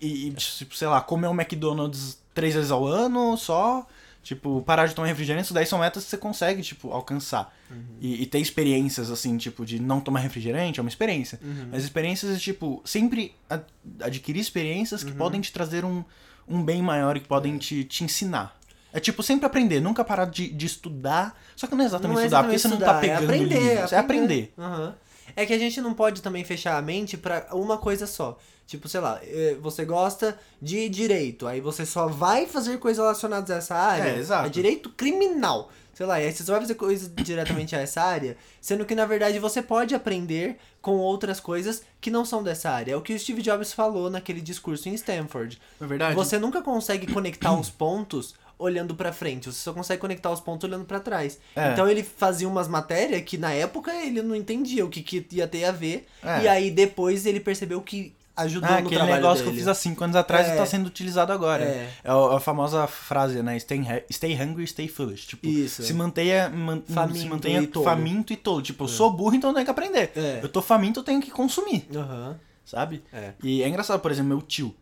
[0.00, 3.86] e, e, tipo, sei lá, comer um McDonald's três vezes ao ano só,
[4.22, 7.54] tipo, parar de tomar refrigerante, isso daí são metas que você consegue, tipo, alcançar.
[7.70, 7.76] Uhum.
[8.00, 11.38] E, e ter experiências, assim, tipo, de não tomar refrigerante é uma experiência.
[11.42, 11.68] Uhum.
[11.72, 13.60] Mas experiências, tipo, sempre a-
[14.00, 15.10] adquirir experiências Uhum.
[15.10, 16.04] que podem te trazer um,
[16.48, 18.56] um bem maior e que podem te, te ensinar.
[18.92, 21.38] É tipo, sempre aprender, nunca parar de, de estudar.
[21.54, 23.32] Só que não é exatamente Não é estudar, porque exatamente você não tá estudar, pegando
[23.32, 23.92] é aprender, livros.
[23.92, 24.54] É aprender.
[24.58, 24.94] Aham.
[25.34, 28.38] É que a gente não pode também fechar a mente pra uma coisa só.
[28.66, 29.20] Tipo, sei lá,
[29.60, 34.10] você gosta de direito, aí você só vai fazer coisas relacionadas a essa área.
[34.10, 34.50] É, exato.
[34.50, 35.70] direito criminal.
[35.96, 38.94] Sei lá, e aí você só vai fazer coisas diretamente a essa área, sendo que
[38.94, 42.92] na verdade você pode aprender com outras coisas que não são dessa área.
[42.92, 45.58] É o que o Steve Jobs falou naquele discurso em Stanford.
[45.80, 46.14] É verdade.
[46.14, 50.68] Você nunca consegue conectar os pontos olhando pra frente, você só consegue conectar os pontos
[50.68, 51.38] olhando pra trás.
[51.56, 51.72] É.
[51.72, 55.48] Então ele fazia umas matérias que na época ele não entendia o que, que ia
[55.48, 56.42] ter a ver, É.
[56.42, 59.56] e aí depois ele percebeu que ajudou Ah, no aquele trabalho negócio que dele.
[59.56, 60.54] eu fiz há cinco anos atrás É.
[60.54, 61.64] e tá sendo utilizado agora.
[61.64, 61.90] É.
[62.04, 63.58] É, a, a famosa frase, né?
[63.58, 63.80] Stay,
[64.12, 65.26] stay hungry, stay foolish.
[65.26, 65.82] Tipo, Isso.
[65.82, 68.60] se mantenha, man- Faminto se mantenha e faminto e tolo.
[68.62, 70.12] Tipo, eu sou burro, então eu tenho que aprender.
[70.14, 70.40] É.
[70.42, 72.38] Eu tô faminto, eu tenho que consumir, Aham.
[72.64, 73.02] sabe?
[73.12, 73.32] É.
[73.42, 74.74] E é engraçado, por exemplo, meu tio.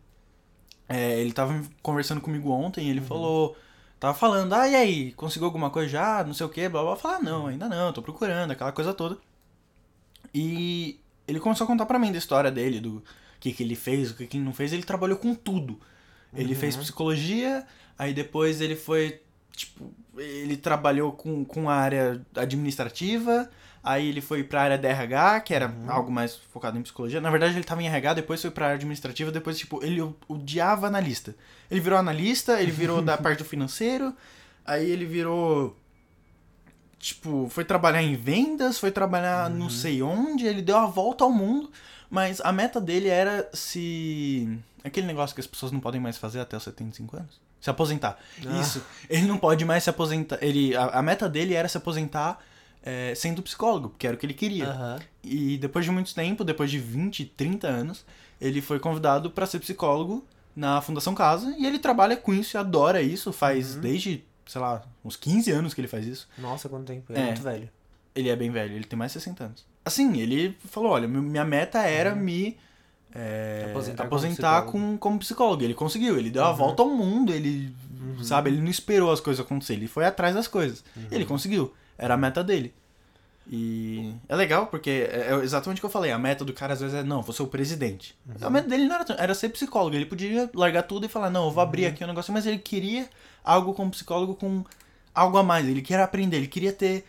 [0.87, 3.55] é, ele tava conversando comigo ontem ele falou.
[3.99, 6.23] Tava falando, ah, e aí, conseguiu alguma coisa já?
[6.23, 6.95] Não sei o que, blá blá.
[6.97, 9.17] Falei, ah, não, ainda não, tô procurando, aquela coisa toda.
[10.33, 13.01] E ele começou a contar pra mim da história dele, do
[13.39, 14.73] que, que ele fez, o que, que ele não fez.
[14.73, 15.79] Ele trabalhou com tudo.
[16.33, 17.65] Ele fez psicologia,
[17.97, 19.21] aí depois ele foi,
[19.55, 23.49] tipo, ele trabalhou com, com a área administrativa,
[23.85, 27.21] Aí ele foi pra área da RH, que era algo mais focado em psicologia.
[27.21, 30.87] Na verdade, ele tava em RH, depois foi pra área administrativa, depois, tipo, ele odiava
[30.87, 31.35] analista.
[31.69, 34.11] Ele virou analista, ele virou da parte do financeiro,
[34.65, 35.77] aí ele virou.
[37.05, 41.31] Tipo, foi trabalhar em vendas, foi trabalhar não sei onde, ele deu a volta ao
[41.31, 41.69] mundo,
[42.09, 44.57] mas a meta dele era se.
[44.83, 47.39] Aquele negócio que as pessoas não podem mais fazer até os 75 anos.
[47.61, 48.17] Se aposentar.
[48.43, 48.59] Ah.
[48.59, 48.83] Isso.
[49.07, 50.39] Ele não pode mais se aposentar.
[50.41, 52.43] Ele, a, a meta dele era se aposentar
[52.81, 54.65] é, sendo psicólogo, porque era o que ele queria.
[54.65, 54.99] Aham.
[55.23, 58.03] E depois de muito tempo, depois de 20, 30 anos,
[58.41, 62.57] ele foi convidado para ser psicólogo na Fundação Casa e ele trabalha com isso e
[62.57, 66.27] adora isso, faz desde, sei lá, uns 15 anos que ele faz isso.
[66.37, 67.11] Nossa, quanto tempo.
[67.13, 67.25] É, É.
[67.25, 67.69] muito velho.
[68.13, 69.65] Ele é bem velho, ele tem mais de 60 anos.
[69.83, 72.57] Assim, ele falou, olha, mi- minha meta era me
[73.13, 75.63] é, Aposentar aposentar, como com, como psicólogo.
[75.63, 77.73] Ele conseguiu, ele deu a volta ao mundo, ele,
[78.23, 80.83] sabe, ele não esperou as coisas acontecerem, ele foi atrás das coisas.
[81.11, 82.73] Ele conseguiu, era a meta dele.
[83.47, 86.73] E é legal porque é é exatamente o que eu falei, a meta do cara
[86.73, 88.15] às vezes é, não, vou ser o presidente.
[88.41, 91.45] A meta dele não era, era ser psicólogo, ele podia largar tudo e falar, não,
[91.45, 93.07] eu vou abrir aqui um negócio, mas ele queria
[93.43, 94.63] algo como psicólogo com
[95.13, 97.05] algo a mais, ele queria aprender, ele queria ter...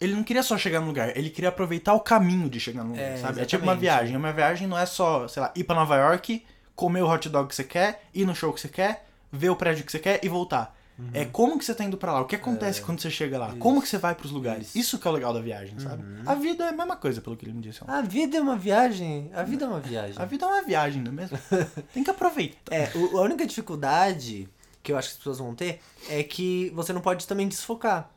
[0.00, 2.90] Ele não queria só chegar no lugar, ele queria aproveitar o caminho de chegar no
[2.90, 3.40] lugar, É, sabe?
[3.40, 3.80] É tipo uma exatamente.
[3.80, 6.44] viagem, uma viagem não é só, sei lá, ir pra Nova York,
[6.74, 9.56] comer o hot dog que você quer, ir no show que você quer, ver o
[9.56, 10.76] prédio que você quer e voltar.
[11.12, 13.52] É como que você tá indo pra lá, o que acontece quando você chega lá,
[13.58, 14.76] como que você vai pros lugares.
[14.76, 16.04] Isso, que é o legal da viagem, sabe?
[16.24, 17.82] A vida é a mesma coisa, pelo que ele me disse.
[17.82, 17.92] ontem.
[17.92, 19.28] A vida é uma viagem.
[19.34, 20.14] A vida é uma viagem.
[20.22, 21.38] A vida é uma viagem, não é mesmo?
[21.92, 22.72] Tem que aproveitar.
[22.72, 24.48] É, o- a única dificuldade
[24.82, 28.10] que eu acho que as pessoas vão ter é que você não pode também desfocar.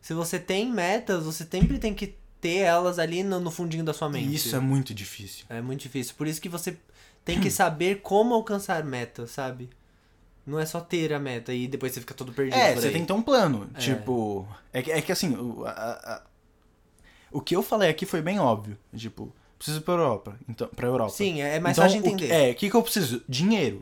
[0.00, 3.92] Se você tem metas, você sempre tem que ter elas ali no, no fundinho da
[3.92, 4.34] sua mente.
[4.34, 5.44] Isso é muito difícil.
[5.48, 6.14] É muito difícil.
[6.16, 6.76] Por isso que você
[7.24, 9.68] tem que saber como alcançar metas, sabe?
[10.46, 12.56] Não é só ter a meta e depois você fica todo perdido.
[12.56, 13.68] É, você tem que ter um plano.
[13.78, 16.22] Tipo, é que, é que assim, o, a- a-
[17.30, 18.76] o que eu falei aqui foi bem óbvio.
[18.94, 20.36] Tipo, preciso ir pra Europa.
[20.48, 21.12] Então, pra Europa.
[21.12, 22.30] Sim, é mais então, fácil o entender.
[22.32, 22.36] Uhum.
[22.36, 23.22] é, o que, que eu preciso?
[23.28, 23.80] Dinheiro.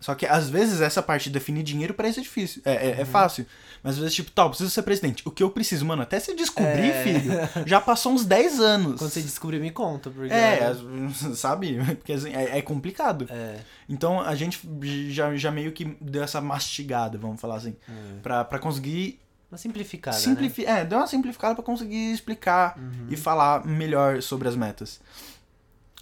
[0.00, 2.60] Só que às vezes essa parte de definir dinheiro parece difícil.
[2.64, 2.78] É, Uhum.
[2.78, 3.46] é, é fácil.
[3.82, 5.22] Mas às vezes, tipo, tal, preciso ser presidente.
[5.26, 7.02] O que eu preciso, mano, até se descobrir, É.
[7.02, 7.32] filho,
[7.66, 8.98] já passou uns 10 anos.
[8.98, 10.10] Quando você descobrir, me conta.
[10.10, 10.74] Porque É,
[11.34, 11.78] sabe?
[11.96, 13.26] Porque assim, é, é complicado.
[13.30, 13.60] É.
[13.88, 14.60] Então a gente
[15.08, 17.74] já, já meio que deu essa mastigada, vamos falar assim.
[18.22, 19.18] Pra, pra conseguir
[19.50, 20.22] Uma simplificada, né?
[20.22, 23.06] simplifi É, deu uma simplificada pra conseguir explicar Uhum.
[23.08, 25.00] e falar melhor sobre as metas.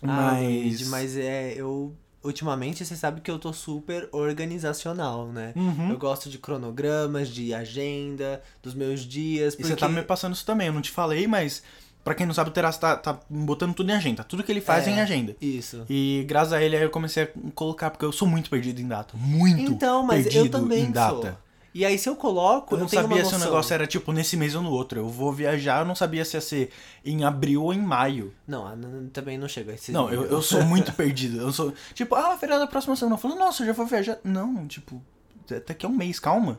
[0.03, 0.89] Ah, Mas.
[0.89, 1.95] Mas é, eu
[2.29, 5.53] ultimamente você sabe que eu tô super organizacional, né?
[5.57, 5.91] Uhum.
[5.91, 10.35] Eu gosto de cronogramas, de agenda, dos meus dias, E porque você tá me passando
[10.35, 11.63] isso também, eu não te falei, mas
[12.05, 14.25] pra quem não sabe, o Terás tá, tá botando tudo em agenda.
[14.25, 14.95] Tudo que ele faz é, É.
[14.95, 15.37] em agenda.
[15.41, 15.85] isso.
[15.91, 18.87] E graças a ele aí eu comecei a colocar, porque eu sou muito perdido em
[18.89, 19.15] data.
[19.17, 21.15] Muito Então, mas eu também em data.
[21.15, 21.48] sou.
[21.75, 24.55] E aí se eu coloco, Eu não sabia se o negócio era tipo nesse mês
[24.55, 24.99] ou no outro.
[24.99, 26.71] Eu vou viajar, eu não sabia se ia ser
[27.05, 28.35] em abril ou em maio.
[28.47, 28.65] Não,
[29.13, 31.41] também não chega a esse Não, eu, eu sou muito perdido.
[31.41, 31.73] Eu sou.
[31.95, 33.15] Tipo, ah, feriado da próxima semana.
[33.15, 34.19] Eu falo, nossa, eu já vou viajar.
[34.25, 35.03] Não, tipo,
[35.51, 36.59] até que é um mês, calma.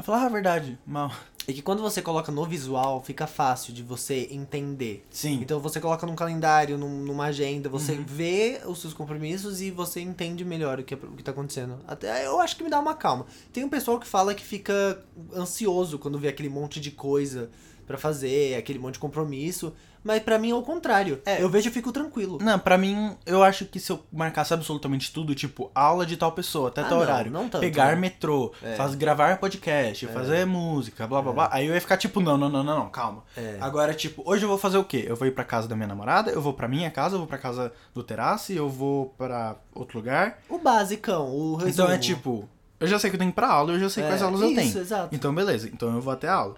[0.00, 1.12] Eu falo, ah, verdade, mal.
[1.46, 5.04] É que quando você coloca no visual, fica fácil de você entender.
[5.10, 5.40] Sim.
[5.42, 8.04] Então você coloca num calendário, num- numa agenda, você Uhum.
[8.06, 11.78] vê os seus compromissos e você entende melhor o que, é- o que tá acontecendo.
[11.86, 13.26] Até eu acho que me dá uma calma.
[13.52, 15.04] Tem um pessoal que fala que fica
[15.36, 17.50] ansioso quando vê aquele monte de coisa
[17.86, 19.74] pra fazer, aquele monte de compromisso.
[20.02, 21.20] Mas pra mim é o contrário.
[21.26, 21.42] É.
[21.42, 22.38] Eu vejo e fico tranquilo.
[22.40, 26.32] Não, pra mim, eu acho que se eu marcasse absolutamente tudo, tipo, aula de tal
[26.32, 27.96] pessoa, até Ah, tal não, horário, não tanto, pegar né?
[27.96, 28.74] metrô, É.
[28.76, 32.48] faz, gravar podcast, fazer música, blá blá blá, aí eu ia ficar tipo, não, não,
[32.48, 33.22] não, não, não, calma.
[33.36, 33.58] É.
[33.60, 35.04] Agora, tipo, hoje eu vou fazer o quê?
[35.06, 37.28] Eu vou ir pra casa da minha namorada, eu vou pra minha casa, eu vou
[37.28, 40.38] pra casa do terrace, eu vou pra outro lugar.
[40.48, 41.70] O basicão, o resumo.
[41.72, 43.90] Então é tipo, eu já sei que eu tenho que ir pra aula, eu já
[43.90, 44.78] sei É, quais aulas eu isso, tenho.
[44.78, 45.14] exato.
[45.14, 45.68] Então, beleza.
[45.68, 46.54] Então eu vou até a aula.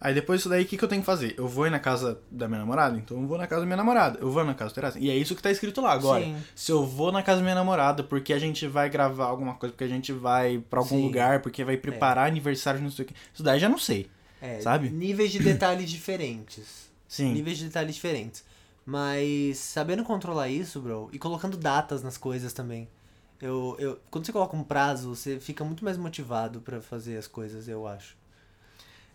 [0.00, 1.34] Aí depois disso daí, o que, que eu tenho que fazer?
[1.36, 2.96] Eu vou ir na casa da minha namorada?
[2.96, 4.18] Então eu vou na casa da minha namorada.
[4.18, 4.98] Eu vou na casa do terraço.
[4.98, 6.24] E é isso que tá escrito lá agora.
[6.24, 6.36] Sim.
[6.54, 9.74] Se eu vou na casa da minha namorada porque a gente vai gravar alguma coisa,
[9.74, 11.04] porque a gente vai pra algum Sim.
[11.04, 13.14] lugar, porque vai preparar aniversário, não sei o que.
[13.34, 14.08] Isso daí já não sei.
[14.40, 14.88] É, sabe?
[14.88, 16.90] Níveis de detalhes diferentes.
[17.06, 17.34] Sim.
[17.34, 18.42] Níveis de detalhes diferentes.
[18.86, 22.88] Mas sabendo controlar isso, bro, e colocando datas nas coisas também.
[23.40, 27.26] Eu, eu, quando você coloca um prazo, você fica muito mais motivado pra fazer as
[27.26, 28.16] coisas, eu acho.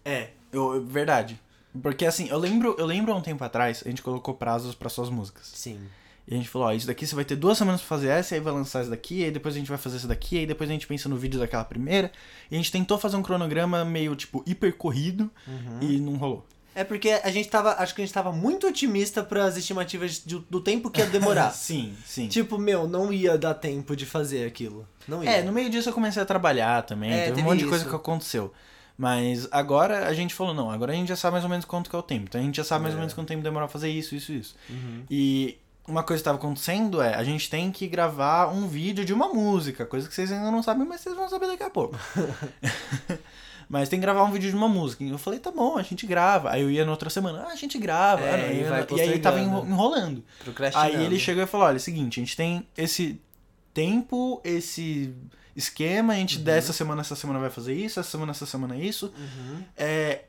[0.03, 1.39] É, eu, verdade.
[1.81, 4.89] Porque assim, eu lembro, eu lembro há um tempo atrás, a gente colocou prazos pra
[4.89, 5.51] suas músicas.
[5.53, 5.79] Sim.
[6.27, 8.33] E a gente falou, ó, isso daqui você vai ter duas semanas pra fazer essa,
[8.33, 10.45] e aí vai lançar essa daqui, aí depois a gente vai fazer essa daqui, aí
[10.47, 12.11] depois a gente pensa no vídeo daquela primeira.
[12.49, 15.29] E a gente tentou fazer um cronograma meio, tipo, hiper corrido
[15.81, 16.45] e não rolou.
[16.73, 17.73] É porque a gente tava.
[17.77, 21.51] Acho que a gente tava muito otimista pras estimativas de- do tempo que ia demorar.
[21.55, 22.27] sim, sim.
[22.27, 24.85] tipo, meu, não ia dar tempo de fazer aquilo.
[25.07, 25.29] Não ia.
[25.29, 27.65] É, no meio disso eu comecei a trabalhar também, É, teve um teve monte de
[27.65, 27.89] coisa isso.
[27.89, 28.51] que aconteceu.
[28.97, 31.89] Mas agora a gente falou, não, agora a gente já sabe mais ou menos quanto
[31.89, 32.25] que é o tempo.
[32.29, 33.01] Então a gente já sabe mais ou É.
[33.01, 34.55] menos quanto tempo demora fazer isso, isso, isso.
[34.69, 35.03] Uhum.
[35.09, 39.13] E uma coisa que estava acontecendo é, a gente tem que gravar um vídeo de
[39.13, 41.97] uma música, coisa que vocês ainda não sabem, mas vocês vão saber daqui a pouco.
[43.69, 45.03] mas tem que gravar um vídeo de uma música.
[45.03, 46.51] E eu falei, tá bom, a gente grava.
[46.51, 48.23] Aí eu ia na outra semana, ah, a gente grava.
[48.23, 50.23] É, Ah, e vai e aí tava enrolando.
[50.73, 53.19] Aí ele chegou e falou, olha, é o seguinte, a gente tem esse
[53.73, 55.13] tempo, esse
[55.55, 59.13] esquema, a gente dessa semana, essa semana vai fazer isso, essa semana, essa semana isso.
[59.17, 59.63] Uhum.
[59.77, 60.25] É,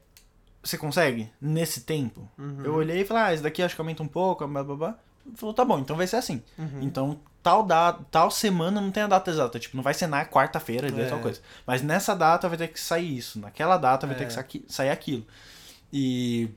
[0.63, 2.29] você consegue nesse tempo?
[2.39, 2.63] Uhum.
[2.65, 4.99] Eu olhei e falei, ah, esse daqui acho que aumenta um pouco, blá blá blá.
[5.35, 6.41] Falou, tá bom, então vai ser assim.
[6.57, 6.81] Uhum.
[6.83, 9.59] Então, tal, da, tal semana não tem a data exata.
[9.59, 11.01] Tipo, não vai ser na quarta-feira, É.
[11.03, 11.09] é.
[11.09, 11.41] tal coisa.
[11.67, 13.41] Mas nessa data vai ter que sair isso.
[13.41, 14.19] Naquela data vai É.
[14.21, 15.27] ter que saqui- sair aquilo.
[15.93, 16.49] E.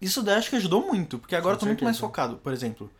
[0.00, 2.06] Isso daí acho que ajudou muito, porque agora Com eu tô muito mais certeza.
[2.08, 2.36] focado.
[2.36, 2.90] Por exemplo,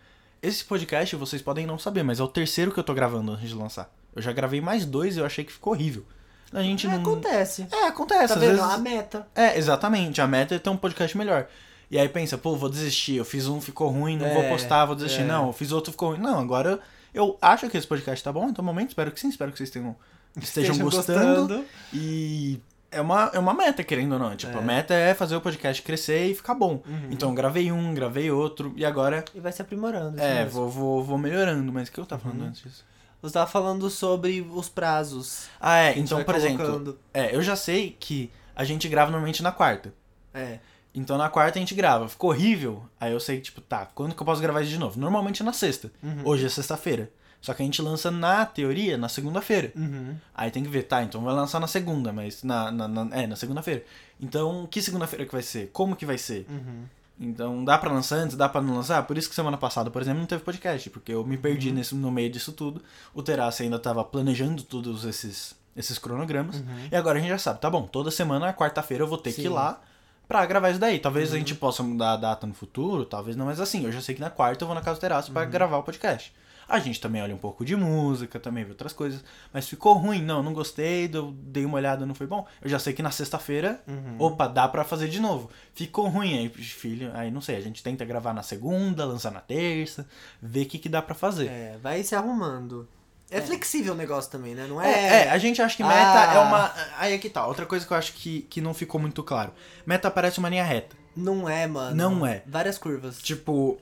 [0.43, 3.49] esse podcast vocês podem não saber, mas é o terceiro que eu tô gravando antes
[3.51, 3.91] de lançar.
[4.15, 6.05] Eu já gravei mais dois e eu achei que ficou horrível.
[6.53, 7.01] A gente É, não.
[7.01, 7.67] Acontece.
[7.73, 8.29] É, acontece.
[8.29, 8.51] Tá às vendo?
[8.57, 9.27] vezes- A meta.
[9.35, 10.21] é, exatamente.
[10.21, 11.47] A meta é ter um podcast melhor.
[11.91, 13.17] E aí pensa, pô, vou desistir.
[13.17, 15.23] Eu fiz um, ficou ruim, não vou É, postar, vou desistir.
[15.23, 15.25] é.
[15.25, 16.21] Não, eu fiz outro, ficou ruim.
[16.21, 16.79] Não, agora
[17.13, 19.71] eu, acho que esse podcast tá bom, então momento, espero que sim, espero que vocês
[19.71, 19.95] tenham,
[20.41, 21.47] estejam, gostando.
[21.49, 21.65] gostando.
[21.93, 24.35] E é uma, é uma meta, querendo ou não.
[24.37, 24.59] Tipo, É.
[24.59, 26.83] a meta é fazer o podcast crescer e ficar bom.
[26.87, 27.09] Uhum.
[27.11, 30.21] Então eu gravei um, gravei outro, e agora, E vai se aprimorando.
[30.21, 30.51] é, mesmo.
[30.61, 31.73] vou, vou, vou melhorando.
[31.73, 32.47] Mas o que eu tava falando Uhum.
[32.49, 32.85] antes disso?
[33.25, 35.47] Você tava falando sobre os prazos.
[35.59, 36.99] Ah, é, então, por exemplo, colocando.
[37.13, 39.93] é, eu já sei que a gente grava normalmente na quarta.
[40.35, 40.59] É.
[40.95, 42.07] Então na quarta a gente grava.
[42.09, 42.85] Ficou horrível.
[43.01, 45.01] Aí eu sei, tipo, tá, quando que eu posso gravar isso de novo?
[45.01, 45.91] Normalmente é na sexta.
[46.03, 46.21] Uhum.
[46.25, 47.11] Hoje é sexta-feira.
[47.41, 49.73] Só que a gente lança na teoria na segunda-feira.
[49.75, 50.17] Uhum.
[50.35, 52.71] Aí tem que ver, tá, então vai lançar na segunda, mas na.
[52.71, 53.85] na, na- é, na segunda-feira.
[54.21, 55.71] Então, que segunda-feira que vai ser?
[55.73, 56.47] Como que vai ser?
[56.49, 56.85] Uhum.
[57.19, 58.37] Então, dá pra lançar antes?
[58.37, 59.03] Dá pra não lançar?
[59.05, 61.75] Por isso que semana passada, por exemplo, não teve podcast, porque eu me perdi Uhum.
[61.77, 62.83] nesse, no meio disso tudo.
[63.15, 66.57] O Terrace ainda tava planejando todos esses, esses cronogramas.
[66.57, 66.89] Uhum.
[66.91, 69.43] E agora a gente já sabe, tá bom, toda semana, quarta-feira, eu vou ter que
[69.43, 69.49] ir Sim.
[69.51, 69.55] Uhum.
[69.55, 69.81] lá
[70.27, 70.99] pra gravar isso daí.
[70.99, 74.01] Talvez a gente possa mudar a data no futuro, talvez não, mas assim, eu já
[74.01, 75.35] sei que na quarta eu vou na casa do Terraço Uhum.
[75.35, 76.35] pra gravar o podcast.
[76.69, 79.23] A gente também olha um pouco de música, também vê outras coisas.
[79.53, 82.47] Mas ficou ruim, não, não gostei, eu dei uma olhada, não foi bom.
[82.63, 84.17] Eu já sei que na sexta-feira, Uhum.
[84.19, 85.51] opa, dá pra fazer de novo.
[85.75, 89.41] Ficou ruim aí, filho, aí não sei, a gente tenta gravar na segunda, lançar na
[89.41, 90.07] terça,
[90.41, 91.47] ver o que, que dá pra fazer.
[91.49, 92.89] É, vai se arrumando.
[93.31, 94.67] É, flexível o negócio também, né?
[94.69, 95.25] Não É, é.
[95.25, 96.35] é, a gente acha que meta Ah.
[96.35, 96.73] é uma.
[96.99, 97.47] Aí é que tá.
[97.47, 99.51] Outra coisa que eu acho que, que não ficou muito claro.
[99.85, 100.95] Meta parece uma linha reta.
[101.17, 101.97] Não é, mano.
[101.97, 102.43] Não é.
[102.47, 103.19] Várias curvas.
[103.23, 103.79] Tipo,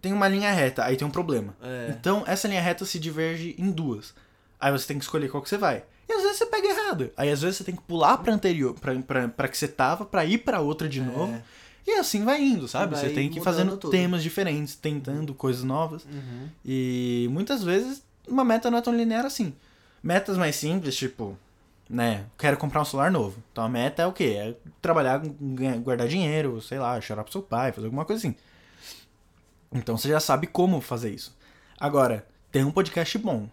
[0.00, 1.56] tem uma linha reta, aí tem um problema.
[1.62, 1.88] É.
[1.90, 4.14] Então, essa linha reta se diverge em duas.
[4.60, 5.84] Aí você tem que escolher qual que você vai.
[6.08, 7.10] E às vezes você pega errado.
[7.16, 10.04] Aí às vezes você tem que pular pra anterior, pra, pra, pra que você tava,
[10.04, 11.40] pra ir pra outra de novo.
[11.86, 12.94] E assim vai indo, sabe?
[12.94, 12.96] É.
[12.96, 13.90] Vai você tem que ir fazendo tudo.
[13.90, 16.04] temas diferentes, tentando coisas novas.
[16.04, 16.48] Uhum.
[16.64, 19.54] E muitas vezes uma meta não é tão linear assim.
[20.02, 21.36] Metas mais simples, tipo,
[21.88, 23.42] né, quero comprar um celular novo.
[23.50, 24.36] Então a meta é o quê?
[24.38, 25.20] É trabalhar,
[25.82, 28.36] guardar dinheiro, sei lá, chorar pro seu pai, fazer alguma coisa assim.
[29.72, 31.36] Então você já sabe como fazer isso.
[31.78, 33.48] Agora, tem um podcast bom.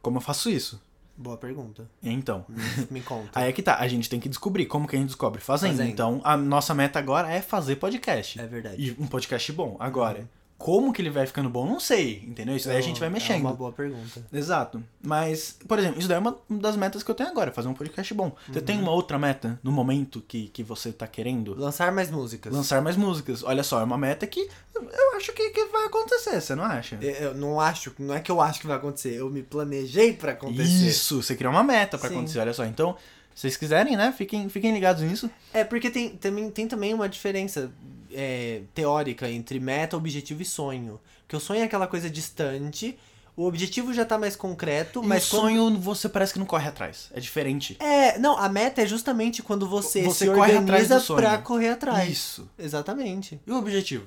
[0.00, 0.80] Como eu faço isso?
[1.16, 1.86] Boa pergunta.
[2.02, 2.46] Então,
[2.90, 3.28] Me conta.
[3.38, 4.64] aí é que tá, a gente tem que descobrir.
[4.64, 5.40] Como que a gente descobre?
[5.40, 5.72] Fazendo.
[5.72, 5.90] Fazendo.
[5.90, 8.40] Então, a nossa meta agora é fazer podcast.
[8.40, 8.82] É verdade.
[8.82, 9.76] E um podcast bom.
[9.78, 10.26] Agora,
[10.60, 12.54] como que ele vai ficando bom, não sei, entendeu?
[12.54, 13.40] Isso daí a gente vai É mexendo.
[13.40, 14.22] uma boa pergunta.
[14.30, 14.82] Exato.
[15.02, 17.72] Mas, por exemplo, isso daí é uma das metas que eu tenho agora, fazer um
[17.72, 18.30] podcast bom.
[18.46, 22.52] Você tem uma outra meta no momento que, que você tá querendo Lançar mais músicas.
[22.52, 23.42] lançar mais músicas?
[23.42, 26.96] Olha só, é uma meta que eu acho que, que vai acontecer, você não acha?
[26.96, 30.32] Eu não acho, não é que eu acho que vai acontecer, eu me planejei pra
[30.32, 30.62] acontecer.
[30.86, 32.16] Isso, você criou uma meta pra Sim.
[32.16, 32.66] acontecer, olha só.
[32.66, 32.94] Então,
[33.40, 35.30] vocês quiserem, né, fiquem, fiquem ligados nisso.
[35.52, 37.70] É, porque tem também, tem também uma diferença
[38.12, 41.00] é, teórica entre meta, objetivo e sonho.
[41.22, 42.98] Porque o sonho é aquela coisa distante,
[43.36, 46.44] o objetivo já tá mais concreto, Mas mas o quando- sonho você parece que não
[46.44, 47.08] corre atrás.
[47.14, 47.76] É diferente.
[47.80, 51.20] É, não, a meta é justamente quando você, Você se corre atrás organiza sonho.
[51.20, 52.10] pra correr atrás.
[52.10, 52.50] Isso.
[52.58, 53.40] Exatamente.
[53.46, 54.06] E o objetivo?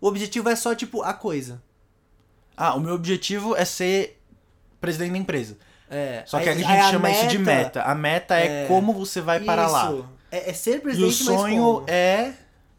[0.00, 1.60] O objetivo é só, tipo, a coisa.
[2.56, 4.20] Ah, o meu objetivo é ser
[4.80, 5.56] presidente da empresa.
[5.90, 7.82] É, Só que aí- a gente chama isso de meta.
[7.82, 9.86] A meta é, é- como você vai para lá.
[9.92, 10.08] Isso.
[10.30, 12.32] É, é ser E o presidente, sonho é.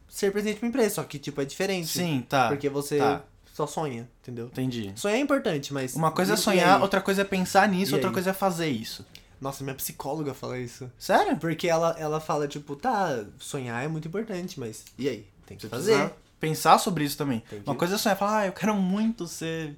[0.08, 1.88] Ser presidente de uma empresa, só que, tipo, é diferente.
[1.88, 2.48] Sim, tá.
[2.50, 3.22] Porque você tá.
[3.54, 4.48] só sonha, entendeu?
[4.48, 4.92] Entendi.
[4.96, 5.96] Sonhar é importante, mas...
[5.96, 8.14] Uma coisa é sonhar, outra coisa é pensar nisso, E outra aí?
[8.14, 9.06] coisa é fazer isso.
[9.40, 10.92] Nossa, minha psicóloga fala isso.
[11.00, 11.38] Sério?
[11.38, 15.26] Porque ela, ela fala, tipo, tá, sonhar é muito importante, mas e aí?
[15.46, 16.12] Tem que Você fazer.
[16.40, 17.42] pensar sobre isso também.
[17.66, 19.76] Uma coisa é sonhar, falar, ah, eu quero muito ser,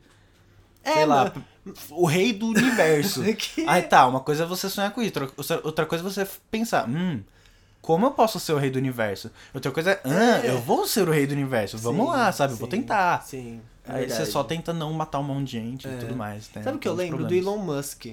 [0.84, 1.46] É, sei lá, mano.
[1.92, 3.22] o rei do universo.
[3.36, 5.14] Que- Aí tá, uma coisa é você sonhar com isso,
[5.64, 7.22] outra- coisa é você pensar, hum,
[7.82, 9.32] como eu posso ser o rei do universo?
[9.54, 10.50] Outra coisa é, ah, É.
[10.52, 12.54] eu vou ser o rei do universo, vamos Sim, lá, sabe?
[12.54, 13.22] Eu vou sim, tentar.
[13.24, 13.62] Sim.
[13.88, 15.92] é Aí você só tenta não matar um monte de gente É.
[15.94, 16.50] e tudo mais.
[16.54, 16.64] né?
[16.64, 17.46] Sabe o que eu Tem lembro do problemas.
[17.48, 18.06] Elon Musk?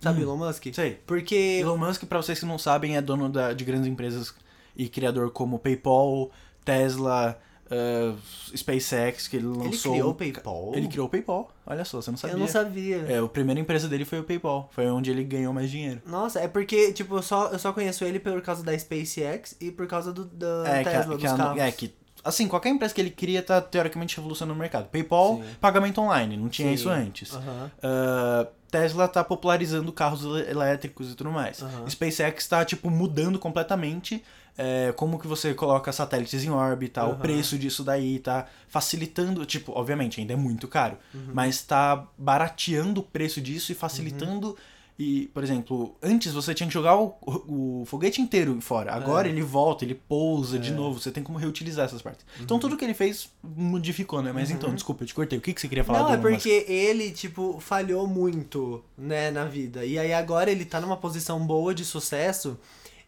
[0.00, 0.22] Sabe Hum.
[0.22, 0.66] Elon Musk?
[0.74, 1.00] Sei.
[1.06, 4.32] Porque Elon Musk, pra vocês que não sabem, é dono da- de grandes empresas
[4.76, 6.30] e criador como PayPal,
[6.64, 7.38] Tesla,
[7.70, 8.14] ah,
[8.56, 9.92] SpaceX, que ele ele lançou.
[9.92, 10.72] criou o PayPal.
[10.74, 11.50] Ele criou o PayPal.
[11.66, 12.34] Olha só, você não sabia.
[12.36, 12.96] Eu não sabia.
[13.08, 14.68] É, a primeira empresa dele foi o PayPal.
[14.72, 16.00] Foi onde ele ganhou mais dinheiro.
[16.06, 19.70] Nossa, é porque, tipo, eu só, eu só conheço ele por causa da SpaceX e
[19.70, 21.60] por causa do, da É, que, a- Tesla, que, dos a- carros.
[21.62, 24.88] é que assim, qualquer empresa que ele cria tá teoricamente revolucionando o mercado.
[24.88, 25.44] PayPal, Sim.
[25.60, 26.74] pagamento online, não tinha Sim.
[26.74, 27.32] isso antes.
[27.34, 27.70] Aham.
[27.82, 28.46] Ah,
[28.80, 31.62] Tesla tá popularizando carros elétricos e tudo mais.
[31.62, 31.88] Aham.
[31.88, 34.22] SpaceX tá, tipo, mudando completamente
[34.58, 37.18] é, como que você coloca satélites em órbita, o Aham.
[37.18, 41.30] preço disso daí, tá facilitando, tipo, obviamente ainda é muito caro, Uhum.
[41.32, 44.56] mas tá barateando o preço disso e facilitando.
[44.98, 48.92] E, por exemplo, antes você tinha que jogar o, o foguete inteiro fora.
[48.94, 49.30] Agora É.
[49.30, 50.74] ele volta, ele pousa de É.
[50.74, 50.98] novo.
[50.98, 52.24] Você tem como reutilizar essas partes.
[52.40, 54.32] Então tudo que ele fez modificou, né?
[54.32, 55.38] Mas então, desculpa, eu te cortei.
[55.38, 59.44] O que, que você queria falar Não, é porque ele, tipo, falhou muito, né, na
[59.44, 59.84] vida.
[59.84, 62.58] E aí agora ele tá numa posição boa de sucesso.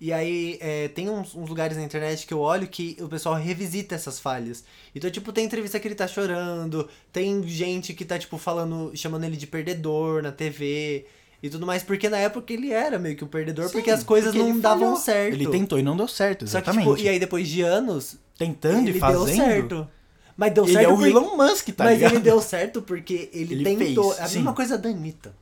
[0.00, 3.34] E aí é, tem uns, uns lugares na internet que eu olho que o pessoal
[3.34, 4.62] revisita essas falhas.
[4.94, 9.24] Então, tipo, tem entrevista que ele tá chorando, tem gente que tá, tipo, falando, chamando
[9.24, 11.06] ele de perdedor na TV
[11.42, 14.02] e tudo mais, porque na época ele era meio que o perdedor, Sim, porque as
[14.02, 14.96] coisas porque não ele davam falhou.
[14.96, 15.34] certo.
[15.34, 16.96] Ele tentou e não deu certo, Só que, exatamente.
[16.96, 19.24] tipo, e aí depois de anos, Tentando ele e fazendo.
[19.26, 19.88] deu certo.
[20.36, 22.12] Mas deu Ele certo é o porque- Elon Musk, tá mas ligado?
[22.14, 24.10] ele deu certo porque ele, Ele tentou.
[24.10, 24.36] fez, é a sim.
[24.36, 25.34] mesma coisa da Anitta.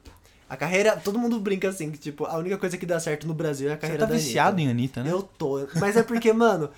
[0.49, 0.97] A carreira.
[0.97, 3.73] Todo mundo brinca assim, que tipo, a única coisa que dá certo no Brasil é
[3.73, 4.69] a Você carreira tá da viciado Anitta.
[4.69, 5.13] em Anitta, né?
[5.13, 5.67] Eu tô.
[5.79, 6.71] Mas é porque, mano,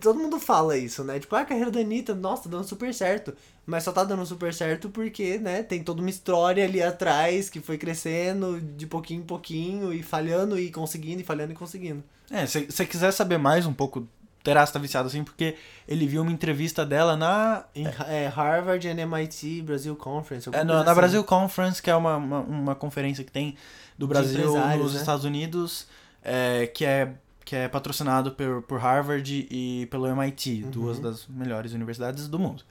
[0.00, 1.18] todo mundo fala isso, né?
[1.18, 3.34] Tipo, ah, a carreira da Anitta, nossa, tá dando super certo.
[3.64, 7.60] Mas só tá dando super certo porque, né, tem toda uma história ali atrás que
[7.60, 12.02] foi crescendo de pouquinho em pouquinho e falhando e conseguindo, e falhando e conseguindo.
[12.30, 14.06] É, se você quiser saber mais um pouco,
[14.46, 15.56] Terás tá viciado assim, porque
[15.88, 17.64] ele viu uma entrevista dela na.
[17.74, 20.48] Em é, Harvard and MIT Brasil Conference.
[20.48, 20.94] É, alguma na, assim.
[20.94, 23.56] Brasil Conference, que é uma, uma, uma conferência que tem
[23.98, 25.00] do Brasil nos né?
[25.00, 25.88] Estados Unidos,
[26.22, 27.12] é, que, é,
[27.46, 30.70] que é patrocinado por, por Harvard e pelo MIT, Uhum.
[30.70, 32.62] duas das melhores universidades do mundo.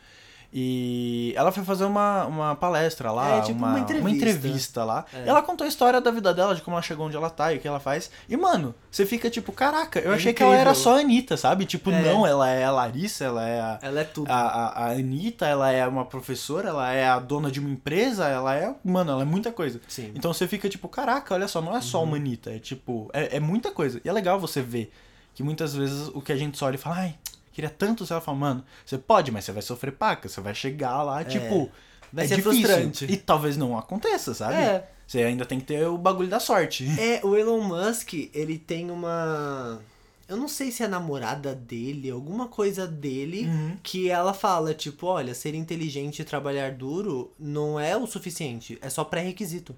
[0.57, 4.09] E ela foi fazer uma, uma palestra lá, É, tipo uma, uma entrevista.
[4.15, 5.05] entrevista lá.
[5.13, 5.27] É.
[5.27, 7.57] Ela contou a história da vida dela, de como ela chegou onde ela tá e
[7.57, 8.09] o que ela faz.
[8.29, 10.81] E, mano, você fica tipo, caraca, eu É achei que ela era incrível.
[10.83, 11.65] só a Anitta, sabe?
[11.65, 12.01] Tipo, É.
[12.01, 14.31] não, ela é a Larissa, ela é a, Ela é tudo.
[14.31, 18.25] a, a, a Anitta, ela é uma professora, ela é a dona de uma empresa,
[18.25, 18.73] ela é.
[18.81, 19.81] Mano, ela é muita coisa.
[19.89, 20.13] Sim.
[20.15, 22.05] Então você fica tipo, caraca, olha só, não é só Uhum.
[22.05, 23.99] uma Anitta, é tipo, é, é muita coisa.
[24.05, 24.89] E é legal você ver
[25.33, 27.15] que muitas vezes o que a gente só olha e fala, ai,
[27.55, 31.01] queria tanto, você fala, mano, você pode, mas você vai sofrer paca, você vai chegar
[31.01, 31.71] lá, tipo.
[32.13, 32.61] Vai é ser difícil.
[32.61, 33.05] frustrante.
[33.05, 34.55] E talvez não aconteça, sabe?
[34.55, 34.89] É.
[35.07, 36.85] Você ainda tem que ter o bagulho da sorte.
[36.99, 39.79] É, o Elon Musk, ele tem uma.
[40.27, 43.77] Eu não sei se é a namorada dele, alguma coisa dele, Uhum.
[43.83, 48.89] que ela fala, tipo, olha, ser inteligente e trabalhar duro não é o suficiente, é
[48.89, 49.75] só pré-requisito.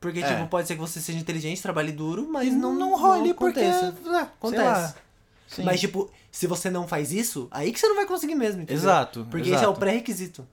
[0.00, 0.26] Porque, É.
[0.34, 3.60] tipo, pode ser que você seja inteligente, trabalhe duro, mas não, não role porque.
[3.60, 3.94] aconteça.
[4.16, 4.94] é, Acontece.
[5.50, 5.64] Sim.
[5.64, 8.82] Mas, tipo, se você não faz isso, aí que você não vai conseguir mesmo, entendeu?
[8.82, 9.26] Exato.
[9.30, 9.80] Porque esse é o exato.
[9.80, 10.46] pré-requisito.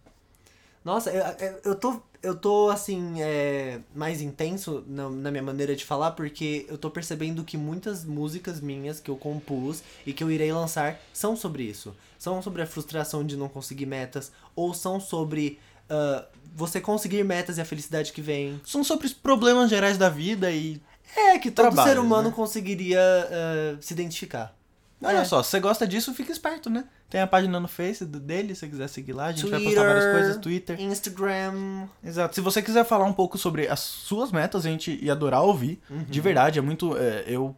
[0.84, 5.86] Nossa, eu, eu- tô, eu tô assim, é, mais intenso na, na minha maneira de
[5.86, 10.32] falar, porque eu tô percebendo que muitas músicas minhas que eu compus e que eu
[10.32, 11.96] irei lançar são sobre isso.
[12.18, 17.58] São sobre a frustração de não conseguir metas, ou são sobre ah, você conseguir metas
[17.58, 18.60] e a felicidade que vem.
[18.66, 20.82] São sobre os problemas gerais da vida e.
[21.16, 22.36] É, que todo Trabalhos, ser humano né?
[22.36, 24.57] conseguiria ah, se identificar.
[25.02, 25.26] Olha É.
[25.26, 26.86] só, se você gosta disso, fica esperto, né?
[27.10, 29.62] Tem a página no Face do- dele, se você quiser seguir lá, a gente vai
[29.64, 30.82] postar várias Twitter, coisas, Twitter.
[30.82, 31.88] Instagram.
[32.04, 32.36] Exato.
[32.36, 35.80] Se você quiser falar um pouco sobre as suas metas, a gente ia adorar ouvir.
[35.90, 36.04] Uhum.
[36.04, 36.98] De verdade, é muito.
[36.98, 37.56] é, eu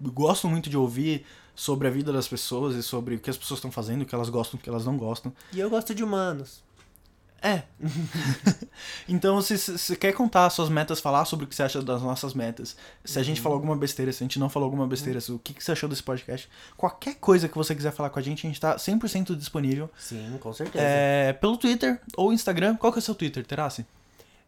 [0.00, 1.24] gosto muito de ouvir
[1.54, 4.14] sobre a vida das pessoas e sobre o que as pessoas estão fazendo, o que
[4.14, 5.32] elas gostam, o que elas não gostam.
[5.52, 6.62] E eu gosto de humanos.
[7.42, 7.64] É.
[9.08, 12.00] então, se você quer contar as suas metas, falar sobre o que você acha das
[12.02, 13.42] nossas metas, se a gente Uhum.
[13.42, 15.72] falou alguma besteira, se a gente não falou alguma besteira, se- o que, que você
[15.72, 18.76] achou desse podcast, qualquer coisa que você quiser falar com a gente, a gente tá
[18.76, 19.90] 100% disponível.
[19.98, 20.84] Sim, com certeza.
[20.84, 22.76] É, pelo Twitter ou Instagram.
[22.76, 23.84] Qual que é o seu Twitter, Terassi?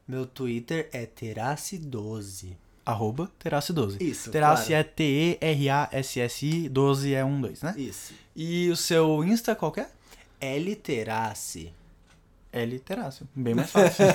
[0.06, 2.52] Meu Twitter é Terace12.
[2.86, 3.96] Arroba Terassi12.
[4.00, 4.80] Isso, Terassi claro.
[4.80, 7.74] é T-E-R-A-S-S-I, 12 é um 2, né?
[7.78, 8.12] Isso.
[8.36, 9.88] E o seu Insta qual que é?
[10.40, 11.72] L Terace.
[12.54, 14.06] L Terassi, bem mais fácil.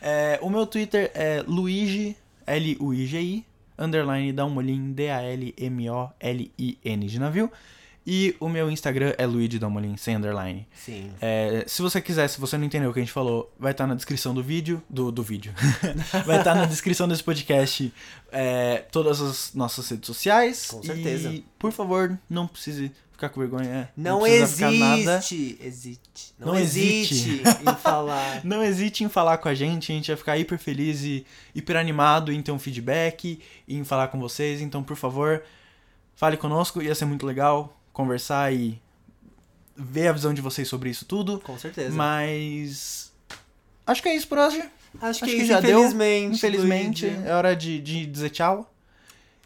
[0.00, 3.46] É, o meu Twitter é Luigi, L-U-I-G-I,
[3.78, 5.46] underline Dalmolin, D-A-L-M-O-L-I-N
[7.06, 7.50] de navio.
[8.06, 9.60] E o meu Instagram é Luigi
[9.96, 10.66] sem underline.
[10.74, 11.12] Sim.
[11.20, 13.86] É, se você quiser, se você não entendeu o que a gente falou, vai estar
[13.86, 14.82] na descrição do vídeo.
[14.90, 15.52] Do, do vídeo.
[16.26, 17.92] vai estar na descrição desse podcast
[18.32, 20.66] é, todas as nossas redes sociais.
[20.68, 21.30] Com certeza.
[21.30, 23.88] E, por favor, não precise ficar com vergonha.
[23.96, 25.16] Não, nada.
[25.18, 25.58] existe.
[25.62, 26.34] Existe.
[26.40, 27.62] Não, Não existe existe.
[27.62, 28.40] em falar.
[28.44, 31.24] Não hesite em falar com a gente, a gente vai ficar hiper feliz e
[31.54, 33.38] hiper animado em ter um feedback,
[33.68, 34.60] em falar com vocês.
[34.60, 35.40] Então, por favor,
[36.16, 38.80] fale conosco, ia ser muito legal conversar e
[39.76, 41.40] ver a visão de vocês sobre isso tudo.
[41.40, 41.94] Com certeza.
[41.94, 43.12] Mas.
[43.86, 44.58] Acho que é isso por hoje.
[44.58, 44.70] Acho
[45.00, 46.36] que, acho que isso, já deu, infelizmente.
[46.36, 48.68] Infelizmente, é hora de, de dizer tchau.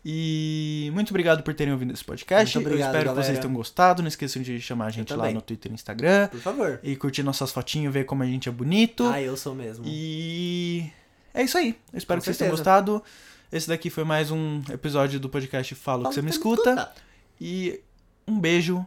[0.09, 2.55] E muito obrigado por terem ouvido esse podcast.
[2.57, 3.26] Muito obrigado, Eu espero que galera.
[3.26, 4.03] vocês tenham gostado.
[4.03, 6.28] Não esqueçam de chamar a gente lá no Twitter e Instagram.
[6.28, 6.78] Por favor.
[6.82, 9.05] E curtir nossas fotinhos, ver como a gente é bonito.
[9.05, 9.84] Ah, eu sou mesmo.
[9.86, 10.88] E
[11.34, 11.76] é isso aí.
[11.92, 12.80] Eu espero Com que vocês tenham certeza.
[12.80, 13.03] gostado.
[13.51, 16.92] Esse daqui foi mais um episódio do podcast Falo que você me escuta.
[17.40, 17.80] E
[18.27, 18.85] um beijo.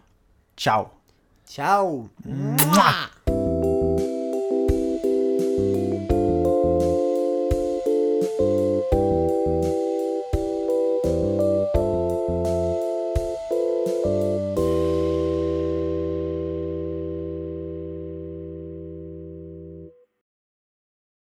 [0.56, 0.94] Tchau.
[1.46, 2.10] Tchau.
[2.26, 3.10] Mua!